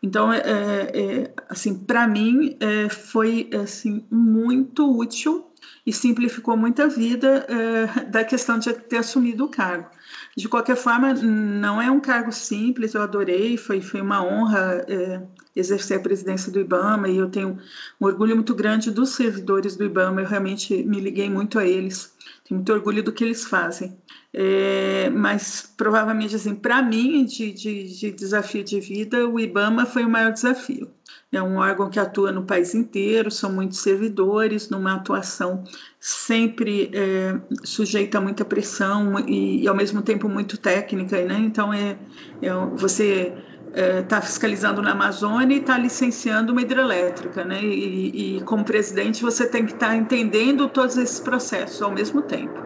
Então, 0.01 0.33
é, 0.33 0.41
é, 0.41 1.35
assim, 1.49 1.75
para 1.75 2.07
mim, 2.07 2.57
é, 2.61 2.89
foi 2.89 3.51
assim, 3.61 4.05
muito 4.09 4.97
útil 4.97 5.51
e 5.87 5.93
simplificou 5.93 6.57
muito 6.57 6.83
a 6.83 6.87
vida 6.87 7.47
é, 7.49 8.05
da 8.11 8.25
questão 8.25 8.59
de 8.59 8.73
ter 8.73 8.99
assumido 8.99 9.45
o 9.45 9.49
cargo. 9.49 9.89
De 10.37 10.49
qualquer 10.49 10.77
forma, 10.77 11.15
não 11.15 11.81
é 11.81 11.91
um 11.91 12.01
cargo 12.01 12.33
simples, 12.33 12.95
eu 12.95 13.03
adorei, 13.03 13.57
foi, 13.57 13.81
foi 13.81 14.01
uma 14.01 14.25
honra 14.25 14.85
é, 14.89 15.23
exercer 15.55 15.99
a 15.99 16.03
presidência 16.03 16.51
do 16.51 16.59
IBAMA 16.59 17.09
e 17.09 17.17
eu 17.17 17.31
tenho 17.31 17.59
um 18.01 18.07
orgulho 18.07 18.35
muito 18.35 18.55
grande 18.55 18.91
dos 18.91 19.11
servidores 19.11 19.77
do 19.77 19.85
IBAMA, 19.85 20.23
eu 20.23 20.27
realmente 20.27 20.83
me 20.83 20.99
liguei 21.01 21.31
muito 21.31 21.57
a 21.59 21.65
eles, 21.65 22.13
tenho 22.45 22.59
muito 22.59 22.73
orgulho 22.73 23.03
do 23.03 23.13
que 23.13 23.23
eles 23.23 23.45
fazem. 23.45 23.97
É, 24.33 25.09
mas 25.11 25.73
provavelmente, 25.77 26.35
assim, 26.35 26.57
para 26.57 26.83
mim, 26.83 27.25
de, 27.25 27.53
de, 27.53 27.85
de 27.97 28.11
desafio 28.11 28.65
de 28.65 28.81
vida, 28.81 29.29
o 29.29 29.39
IBAMA 29.39 29.87
foi 29.87 30.05
o 30.05 30.11
maior 30.11 30.33
desafio 30.33 30.91
é 31.37 31.43
um 31.43 31.57
órgão 31.57 31.89
que 31.89 31.99
atua 31.99 32.33
no 32.33 32.45
país 32.45 32.75
inteiro, 32.75 33.31
são 33.31 33.53
muitos 33.53 33.79
servidores, 33.79 34.69
numa 34.69 34.95
atuação 34.95 35.65
sempre 36.01 36.91
é, 36.93 37.39
sujeita 37.65 38.19
a 38.19 38.21
muita 38.21 38.45
pressão 38.45 39.19
e, 39.27 39.63
e, 39.63 39.69
ao 39.69 39.75
mesmo 39.75 40.03
tempo 40.03 40.29
muito 40.29 40.59
técnica, 40.59 41.23
né? 41.25 41.39
Então 41.39 41.73
é, 41.73 41.97
é 42.43 42.51
você 42.77 43.33
está 43.75 44.19
é, 44.19 44.21
fiscalizando 44.21 44.81
na 44.83 44.93
Amazônia 44.93 45.57
e 45.57 45.61
está 45.61 45.77
licenciando 45.77 46.53
uma 46.53 46.63
hidrelétrica, 46.63 47.45
né? 47.45 47.61
E, 47.63 48.37
e, 48.37 48.41
como 48.43 48.65
presidente 48.65 49.23
você 49.23 49.47
tem 49.47 49.65
que 49.65 49.73
estar 49.73 49.89
tá 49.89 49.97
entendendo 49.97 50.69
todos 50.69 50.97
esses 50.97 51.19
processos 51.19 51.81
ao 51.83 51.91
mesmo 51.91 52.23
tempo. 52.23 52.61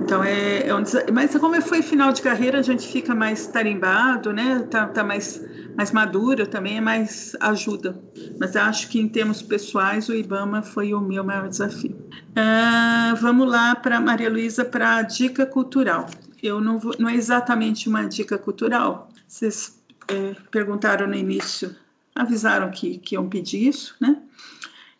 Então 0.00 0.22
é, 0.24 0.66
é 0.66 0.74
um 0.74 0.82
mas 1.12 1.36
como 1.36 1.60
foi 1.60 1.82
final 1.82 2.12
de 2.12 2.22
carreira 2.22 2.58
a 2.58 2.62
gente 2.62 2.86
fica 2.86 3.14
mais 3.14 3.46
tarimbado, 3.46 4.32
né? 4.32 4.66
Tá, 4.70 4.86
tá 4.86 5.04
mais 5.04 5.42
mais 5.78 5.92
madura 5.92 6.44
também 6.44 6.78
é 6.78 6.80
mais 6.80 7.36
ajuda. 7.38 8.02
Mas 8.40 8.56
acho 8.56 8.88
que 8.88 8.98
em 8.98 9.08
termos 9.08 9.40
pessoais 9.42 10.08
o 10.08 10.14
IBAMA 10.14 10.60
foi 10.60 10.92
o 10.92 11.00
meu 11.00 11.22
maior 11.22 11.48
desafio. 11.48 11.96
Uh, 12.30 13.14
vamos 13.20 13.48
lá 13.48 13.76
para 13.76 14.00
Maria 14.00 14.28
Luísa 14.28 14.64
para 14.64 14.96
a 14.96 15.02
dica 15.02 15.46
cultural. 15.46 16.10
Eu 16.42 16.60
não 16.60 16.80
vou, 16.80 16.96
não 16.98 17.08
é 17.08 17.14
exatamente 17.14 17.88
uma 17.88 18.04
dica 18.04 18.36
cultural. 18.36 19.08
Vocês 19.26 19.80
é, 20.08 20.34
perguntaram 20.50 21.06
no 21.06 21.14
início, 21.14 21.76
avisaram 22.12 22.72
que, 22.72 22.98
que 22.98 23.14
iam 23.14 23.28
pedir 23.28 23.68
isso, 23.68 23.94
né? 24.00 24.16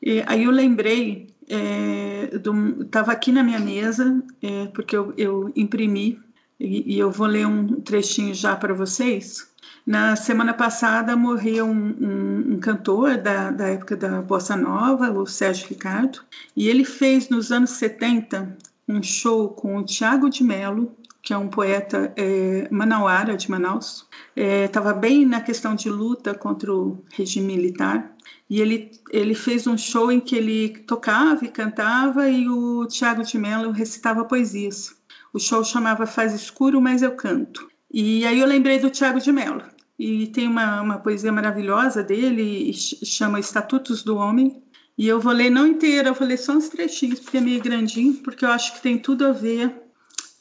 E 0.01 0.23
aí 0.29 0.45
eu 0.45 0.53
lembrei, 0.53 1.27
estava 1.49 3.13
é, 3.13 3.15
aqui 3.15 3.33
na 3.33 3.43
minha 3.43 3.59
mesa, 3.59 4.23
é, 4.43 4.67
porque 4.67 4.97
eu, 4.97 5.13
eu 5.17 5.53
imprimi, 5.57 6.21
e, 6.61 6.95
e, 6.95 6.99
eu 6.99 7.11
vou 7.11 7.27
ler 7.27 7.47
um 7.47 7.81
trechinho 7.81 8.35
já 8.35 8.57
para 8.57 8.75
vocês. 8.75 9.49
Na 9.87 10.17
semana 10.17 10.53
passada 10.53 11.17
morreu 11.17 11.65
um, 11.65 11.97
um, 12.01 12.55
um 12.55 12.61
cantor 12.61 13.17
da, 13.17 13.51
da, 13.51 13.69
época 13.69 13.97
da 13.97 14.21
Bossa 14.21 14.57
Nova, 14.57 15.11
o 15.11 15.27
Sérgio 15.27 15.69
Ricardo, 15.69 16.21
e 16.55 16.69
ele 16.69 16.85
fez 16.85 17.29
nos 17.29 17.51
anos 17.51 17.71
70 17.71 18.57
um 18.87 19.03
show 19.03 19.49
com 19.51 19.77
o 19.77 19.85
Tiago 19.85 20.29
de 20.29 20.43
Mello, 20.43 20.95
que 21.23 21.33
é 21.33 21.37
um 21.37 21.49
poeta 21.49 22.13
é, 22.17 22.69
manauara 22.71 23.37
de 23.37 23.51
Manaus. 23.51 24.07
Estava 24.35 24.91
é, 24.91 24.95
bem 24.95 25.27
na 25.27 25.41
questão 25.41 25.75
de 25.75 25.91
luta 25.91 26.35
contra 26.35 26.73
o 26.73 27.05
regime 27.13 27.55
militar. 27.55 28.15
E 28.49 28.61
ele, 28.61 28.91
ele 29.11 29.35
fez 29.35 29.67
um 29.67 29.77
show 29.77 30.11
em 30.11 30.21
que 30.21 30.35
ele 30.35 30.71
tocava 30.87 31.45
e 31.45 31.49
cantava 31.49 32.29
e 32.29 32.49
o 32.49 32.87
Tiago 32.87 33.23
de 33.23 33.37
Mello 33.37 33.71
recitava 33.71 34.25
poesias. 34.25 34.97
O 35.33 35.39
show 35.39 35.63
chamava 35.63 36.07
Faz 36.07 36.33
Escuro, 36.33 36.81
Mas 36.81 37.03
Eu 37.03 37.13
Canto. 37.13 37.69
E 37.93 38.25
aí 38.27 38.41
eu 38.41 38.47
lembrei 38.47 38.79
do 38.79 38.91
Tiago 38.91 39.21
de 39.21 39.31
Mello 39.31 39.63
e 39.99 40.29
tem 40.29 40.47
uma, 40.47 40.81
uma 40.81 40.99
poesia 40.99 41.33
maravilhosa 41.33 42.03
dele, 42.03 42.73
chama 42.73 43.41
Estatutos 43.41 44.03
do 44.03 44.17
Homem. 44.17 44.63
E 44.97 45.07
eu 45.07 45.21
vou 45.21 45.33
ler 45.33 45.51
não 45.51 45.67
inteira, 45.67 46.09
eu 46.09 46.15
vou 46.15 46.27
ler 46.27 46.39
só 46.39 46.53
uns 46.53 46.69
trechinhos, 46.69 47.21
porque 47.21 47.37
é 47.37 47.41
meio 47.41 47.63
grandinho, 47.63 48.15
porque 48.15 48.45
eu 48.45 48.51
acho 48.51 48.75
que 48.75 48.83
tem 48.83 48.99
tudo 48.99 49.27
a 49.27 49.33
ver 49.33 49.73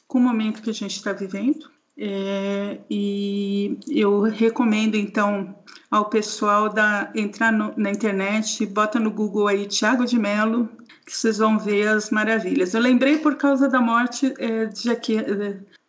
com 0.07 0.17
o 0.17 0.21
momento 0.21 0.61
que 0.61 0.69
a 0.69 0.73
gente 0.73 0.95
está 0.95 1.11
vivendo. 1.13 1.69
É, 1.99 2.79
e 2.89 3.77
eu 3.89 4.21
recomendo, 4.21 4.95
então, 4.95 5.55
ao 5.89 6.09
pessoal 6.09 6.69
da, 6.69 7.11
entrar 7.15 7.51
no, 7.51 7.73
na 7.75 7.89
internet, 7.89 8.65
bota 8.67 8.99
no 8.99 9.09
Google 9.09 9.47
aí 9.47 9.65
Tiago 9.65 10.05
de 10.05 10.19
Mello, 10.19 10.69
que 11.05 11.15
vocês 11.15 11.39
vão 11.39 11.57
ver 11.57 11.87
as 11.87 12.11
maravilhas. 12.11 12.73
Eu 12.73 12.81
lembrei 12.81 13.17
por 13.17 13.35
causa 13.35 13.67
da 13.67 13.81
morte 13.81 14.31
é, 14.37 14.65
de, 14.65 14.89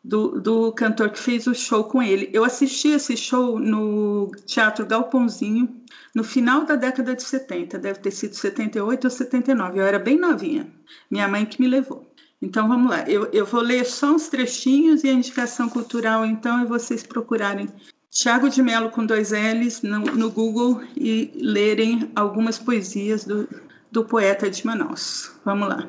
do, 0.03 0.41
do 0.41 0.73
cantor 0.73 1.11
que 1.11 1.19
fez 1.19 1.47
o 1.47 1.55
show 1.55 1.85
com 1.85 2.03
ele. 2.03 2.31
Eu 2.33 2.45
assisti 2.45 2.89
esse 2.89 3.17
show 3.17 3.59
no 3.59 4.31
Teatro 4.47 4.87
Galpãozinho 4.87 5.79
no 6.15 6.25
final 6.25 6.65
da 6.65 6.75
década 6.75 7.15
de 7.15 7.23
70, 7.23 7.79
deve 7.79 8.01
ter 8.01 8.11
sido 8.11 8.35
78 8.35 9.05
ou 9.05 9.11
79. 9.11 9.79
Eu 9.79 9.85
era 9.85 9.99
bem 9.99 10.19
novinha, 10.19 10.67
minha 11.11 11.29
mãe 11.29 11.45
que 11.45 11.61
me 11.61 11.69
levou. 11.69 12.11
Então 12.41 12.69
vamos 12.69 12.91
lá, 12.91 13.03
eu, 13.09 13.29
eu 13.33 13.45
vou 13.45 13.61
ler 13.61 13.85
só 13.85 14.15
uns 14.15 14.29
trechinhos 14.29 15.03
e 15.03 15.09
a 15.09 15.13
indicação 15.13 15.69
cultural, 15.69 16.25
então, 16.25 16.61
é 16.61 16.65
vocês 16.65 17.03
procurarem 17.03 17.69
Tiago 18.11 18.49
de 18.49 18.63
Mello 18.63 18.91
com 18.91 19.05
dois 19.05 19.33
L's 19.33 19.83
no, 19.83 20.01
no, 20.01 20.31
Google 20.31 20.81
e 20.97 21.31
lerem 21.35 22.11
algumas 22.15 22.59
poesias 22.59 23.25
do, 23.25 23.49
do 23.91 24.05
poeta 24.05 24.49
de 24.49 24.65
Manaus. 24.65 25.33
Vamos 25.45 25.69
lá. 25.69 25.87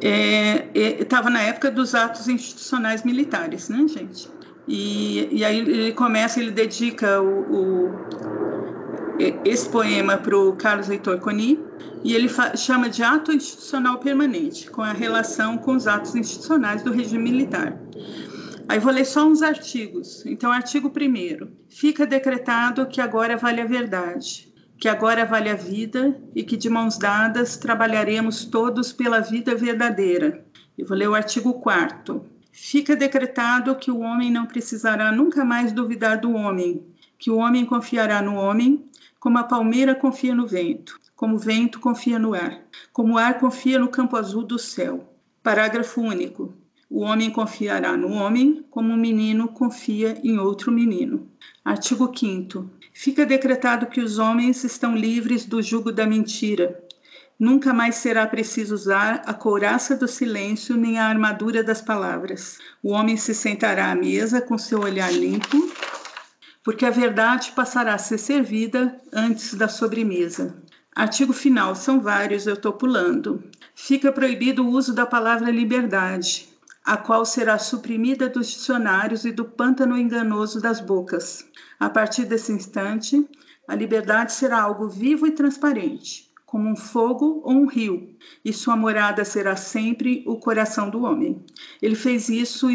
Estava 0.00 1.28
é, 1.28 1.30
é, 1.30 1.32
na 1.32 1.42
época 1.42 1.70
dos 1.70 1.94
atos 1.94 2.28
institucionais 2.28 3.02
militares, 3.02 3.68
né, 3.68 3.86
gente? 3.88 4.28
E, 4.66 5.28
e 5.30 5.44
aí 5.44 5.58
ele 5.58 5.92
começa, 5.92 6.40
ele 6.40 6.50
dedica 6.50 7.20
o, 7.20 7.86
o 7.86 8.75
esse 9.44 9.68
poema 9.68 10.16
para 10.16 10.36
o 10.36 10.54
Carlos 10.56 10.88
Heitor 10.88 11.18
Coni, 11.18 11.58
e 12.04 12.14
ele 12.14 12.28
chama 12.56 12.88
de 12.88 13.02
ato 13.02 13.32
institucional 13.32 13.98
permanente, 13.98 14.70
com 14.70 14.82
a 14.82 14.92
relação 14.92 15.58
com 15.58 15.74
os 15.74 15.86
atos 15.86 16.14
institucionais 16.14 16.82
do 16.82 16.92
regime 16.92 17.30
militar. 17.30 17.76
Aí 18.68 18.78
vou 18.78 18.92
ler 18.92 19.04
só 19.04 19.26
uns 19.26 19.42
artigos. 19.42 20.26
Então, 20.26 20.50
artigo 20.50 20.88
1. 20.88 21.48
Fica 21.68 22.06
decretado 22.06 22.86
que 22.86 23.00
agora 23.00 23.36
vale 23.36 23.60
a 23.60 23.64
verdade, 23.64 24.52
que 24.78 24.88
agora 24.88 25.24
vale 25.24 25.48
a 25.48 25.54
vida 25.54 26.20
e 26.34 26.42
que 26.42 26.56
de 26.56 26.68
mãos 26.68 26.98
dadas 26.98 27.56
trabalharemos 27.56 28.44
todos 28.44 28.92
pela 28.92 29.20
vida 29.20 29.54
verdadeira. 29.54 30.44
Eu 30.76 30.86
vou 30.86 30.96
ler 30.96 31.08
o 31.08 31.14
artigo 31.14 31.54
4. 31.54 32.24
Fica 32.50 32.96
decretado 32.96 33.76
que 33.76 33.90
o 33.90 34.00
homem 34.00 34.30
não 34.30 34.46
precisará 34.46 35.12
nunca 35.12 35.44
mais 35.44 35.72
duvidar 35.72 36.20
do 36.20 36.32
homem, 36.32 36.84
que 37.18 37.30
o 37.30 37.36
homem 37.36 37.64
confiará 37.64 38.20
no 38.20 38.34
homem, 38.34 38.84
como 39.18 39.38
a 39.38 39.44
palmeira 39.44 39.94
confia 39.94 40.34
no 40.34 40.46
vento, 40.46 41.00
como 41.14 41.36
o 41.36 41.38
vento 41.38 41.80
confia 41.80 42.18
no 42.18 42.34
ar, 42.34 42.62
como 42.92 43.14
o 43.14 43.18
ar 43.18 43.38
confia 43.38 43.78
no 43.78 43.88
campo 43.88 44.16
azul 44.16 44.44
do 44.44 44.58
céu. 44.58 45.12
Parágrafo 45.42 46.00
único. 46.00 46.54
O 46.88 47.00
homem 47.00 47.30
confiará 47.30 47.96
no 47.96 48.12
homem, 48.12 48.64
como 48.70 48.92
um 48.92 48.96
menino 48.96 49.48
confia 49.48 50.16
em 50.22 50.38
outro 50.38 50.70
menino. 50.70 51.28
Artigo 51.64 52.12
5. 52.16 52.70
Fica 52.92 53.26
decretado 53.26 53.86
que 53.86 54.00
os 54.00 54.18
homens 54.18 54.62
estão 54.62 54.96
livres 54.96 55.44
do 55.44 55.60
jugo 55.60 55.90
da 55.90 56.06
mentira. 56.06 56.80
Nunca 57.38 57.74
mais 57.74 57.96
será 57.96 58.26
preciso 58.26 58.74
usar 58.74 59.22
a 59.26 59.34
couraça 59.34 59.94
do 59.94 60.08
silêncio 60.08 60.76
nem 60.76 60.98
a 60.98 61.06
armadura 61.06 61.62
das 61.62 61.82
palavras. 61.82 62.58
O 62.82 62.92
homem 62.92 63.16
se 63.16 63.34
sentará 63.34 63.90
à 63.90 63.94
mesa 63.94 64.40
com 64.40 64.56
seu 64.56 64.80
olhar 64.80 65.12
limpo, 65.12 65.56
porque 66.66 66.84
a 66.84 66.90
verdade 66.90 67.52
passará 67.52 67.94
a 67.94 67.98
ser 67.98 68.18
servida 68.18 69.00
antes 69.12 69.54
da 69.54 69.68
sobremesa. 69.68 70.60
Artigo 70.92 71.32
final, 71.32 71.76
são 71.76 72.00
vários, 72.00 72.44
eu 72.44 72.54
estou 72.54 72.72
pulando. 72.72 73.40
Fica 73.72 74.10
proibido 74.10 74.64
o 74.64 74.70
uso 74.70 74.92
da 74.92 75.06
palavra 75.06 75.48
liberdade, 75.52 76.48
a 76.84 76.96
qual 76.96 77.24
será 77.24 77.56
suprimida 77.56 78.28
dos 78.28 78.48
dicionários 78.48 79.24
e 79.24 79.30
do 79.30 79.44
pântano 79.44 79.96
enganoso 79.96 80.60
das 80.60 80.80
bocas. 80.80 81.46
A 81.78 81.88
partir 81.88 82.24
desse 82.24 82.50
instante, 82.50 83.24
a 83.68 83.76
liberdade 83.76 84.32
será 84.32 84.60
algo 84.60 84.88
vivo 84.88 85.24
e 85.24 85.30
transparente, 85.30 86.32
como 86.44 86.68
um 86.68 86.74
fogo 86.74 87.42
ou 87.44 87.52
um 87.52 87.68
rio, 87.68 88.10
e 88.44 88.52
sua 88.52 88.76
morada 88.76 89.24
será 89.24 89.54
sempre 89.54 90.24
o 90.26 90.36
coração 90.36 90.90
do 90.90 91.04
homem. 91.04 91.44
Ele 91.80 91.94
fez 91.94 92.28
isso 92.28 92.66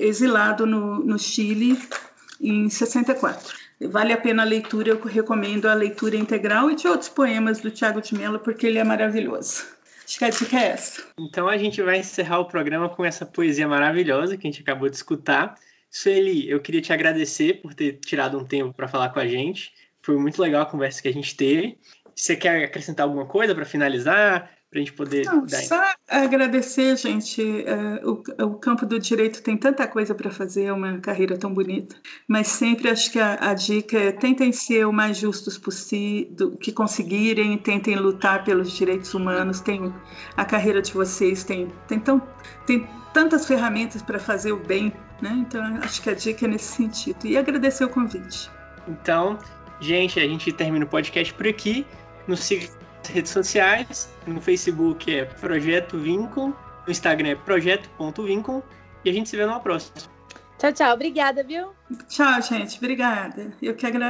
exilado 0.00 0.64
no, 0.64 1.04
no 1.04 1.18
Chile 1.18 1.78
em 2.40 2.68
64. 2.68 3.56
Vale 3.80 4.12
a 4.12 4.16
pena 4.16 4.42
a 4.42 4.46
leitura, 4.46 4.90
eu 4.90 5.00
recomendo 5.00 5.66
a 5.66 5.74
leitura 5.74 6.16
integral 6.16 6.70
e 6.70 6.74
de 6.74 6.88
outros 6.88 7.08
poemas 7.08 7.60
do 7.60 7.70
Tiago 7.70 8.00
de 8.00 8.14
Mello, 8.14 8.38
porque 8.40 8.66
ele 8.66 8.78
é 8.78 8.84
maravilhoso. 8.84 9.64
Acho 10.04 10.18
que 10.18 10.24
a 10.24 10.30
dica 10.30 10.58
é 10.58 10.68
essa. 10.68 11.02
Então 11.18 11.48
a 11.48 11.56
gente 11.56 11.82
vai 11.82 11.98
encerrar 11.98 12.40
o 12.40 12.46
programa 12.46 12.88
com 12.88 13.04
essa 13.04 13.26
poesia 13.26 13.68
maravilhosa 13.68 14.36
que 14.36 14.46
a 14.46 14.50
gente 14.50 14.62
acabou 14.62 14.88
de 14.88 14.96
escutar. 14.96 15.54
Sueli, 15.90 16.48
eu 16.50 16.60
queria 16.60 16.80
te 16.80 16.92
agradecer 16.92 17.60
por 17.60 17.74
ter 17.74 17.98
tirado 18.00 18.38
um 18.38 18.44
tempo 18.44 18.72
para 18.72 18.88
falar 18.88 19.10
com 19.10 19.20
a 19.20 19.26
gente. 19.26 19.72
Foi 20.02 20.16
muito 20.16 20.40
legal 20.40 20.62
a 20.62 20.66
conversa 20.66 21.02
que 21.02 21.08
a 21.08 21.12
gente 21.12 21.36
teve. 21.36 21.78
Você 22.16 22.34
quer 22.34 22.64
acrescentar 22.64 23.04
alguma 23.04 23.26
coisa 23.26 23.54
para 23.54 23.64
finalizar? 23.64 24.50
Para 24.70 24.80
a 24.80 24.84
gente 24.84 24.92
poder 24.92 25.24
Não, 25.24 25.46
dar. 25.46 25.62
Só 25.62 25.82
agradecer, 26.06 26.96
gente. 26.96 27.40
Uh, 27.42 28.22
o, 28.38 28.44
o, 28.44 28.54
campo 28.56 28.84
do 28.84 28.98
direito 28.98 29.42
tem 29.42 29.56
tanta 29.56 29.86
coisa 29.86 30.14
para 30.14 30.30
fazer, 30.30 30.64
é 30.64 30.72
uma 30.72 30.98
carreira 30.98 31.38
tão 31.38 31.52
bonita. 31.52 31.96
Mas 32.26 32.48
sempre 32.48 32.90
acho 32.90 33.10
que 33.10 33.18
a, 33.18 33.38
a 33.40 33.54
dica 33.54 33.98
é 33.98 34.12
tentem 34.12 34.52
ser 34.52 34.86
o 34.86 34.92
mais 34.92 35.16
justos 35.16 35.56
possível, 35.56 36.56
que 36.58 36.70
conseguirem, 36.70 37.56
tentem 37.56 37.96
lutar 37.96 38.44
pelos 38.44 38.70
direitos 38.72 39.14
humanos. 39.14 39.60
Tem 39.60 39.92
a 40.36 40.44
carreira 40.44 40.82
de 40.82 40.92
vocês 40.92 41.44
tem 41.44 41.68
tem, 41.86 41.98
tão, 41.98 42.20
tem 42.66 42.86
tantas 43.14 43.46
ferramentas 43.46 44.02
para 44.02 44.18
fazer 44.18 44.52
o 44.52 44.58
bem, 44.58 44.92
né? 45.22 45.30
Então 45.46 45.64
acho 45.82 46.02
que 46.02 46.10
a 46.10 46.14
dica 46.14 46.44
é 46.44 46.48
nesse 46.48 46.76
sentido. 46.76 47.24
E 47.24 47.38
agradecer 47.38 47.84
o 47.84 47.88
convite. 47.88 48.50
Então, 48.86 49.38
gente, 49.80 50.20
a 50.20 50.24
gente 50.24 50.52
termina 50.52 50.84
o 50.84 50.88
podcast 50.88 51.32
por 51.32 51.46
aqui. 51.46 51.86
Nos 52.26 52.40
siga 52.40 52.68
redes 53.06 53.32
sociais. 53.32 54.12
No 54.26 54.40
Facebook 54.40 55.14
é 55.14 55.24
Projeto 55.24 55.98
Vincom, 55.98 56.52
no 56.86 56.90
Instagram 56.90 57.28
é 57.30 57.34
projeto.vincom 57.34 58.62
e 59.04 59.10
a 59.10 59.12
gente 59.12 59.28
se 59.28 59.36
vê 59.36 59.46
numa 59.46 59.60
próxima. 59.60 59.96
Tchau, 60.58 60.72
tchau. 60.72 60.94
Obrigada, 60.94 61.44
viu? 61.44 61.72
Tchau, 62.08 62.42
gente. 62.42 62.78
Obrigada. 62.78 63.52
Eu 63.62 63.74
que 63.76 63.86
agradeço. 63.86 64.06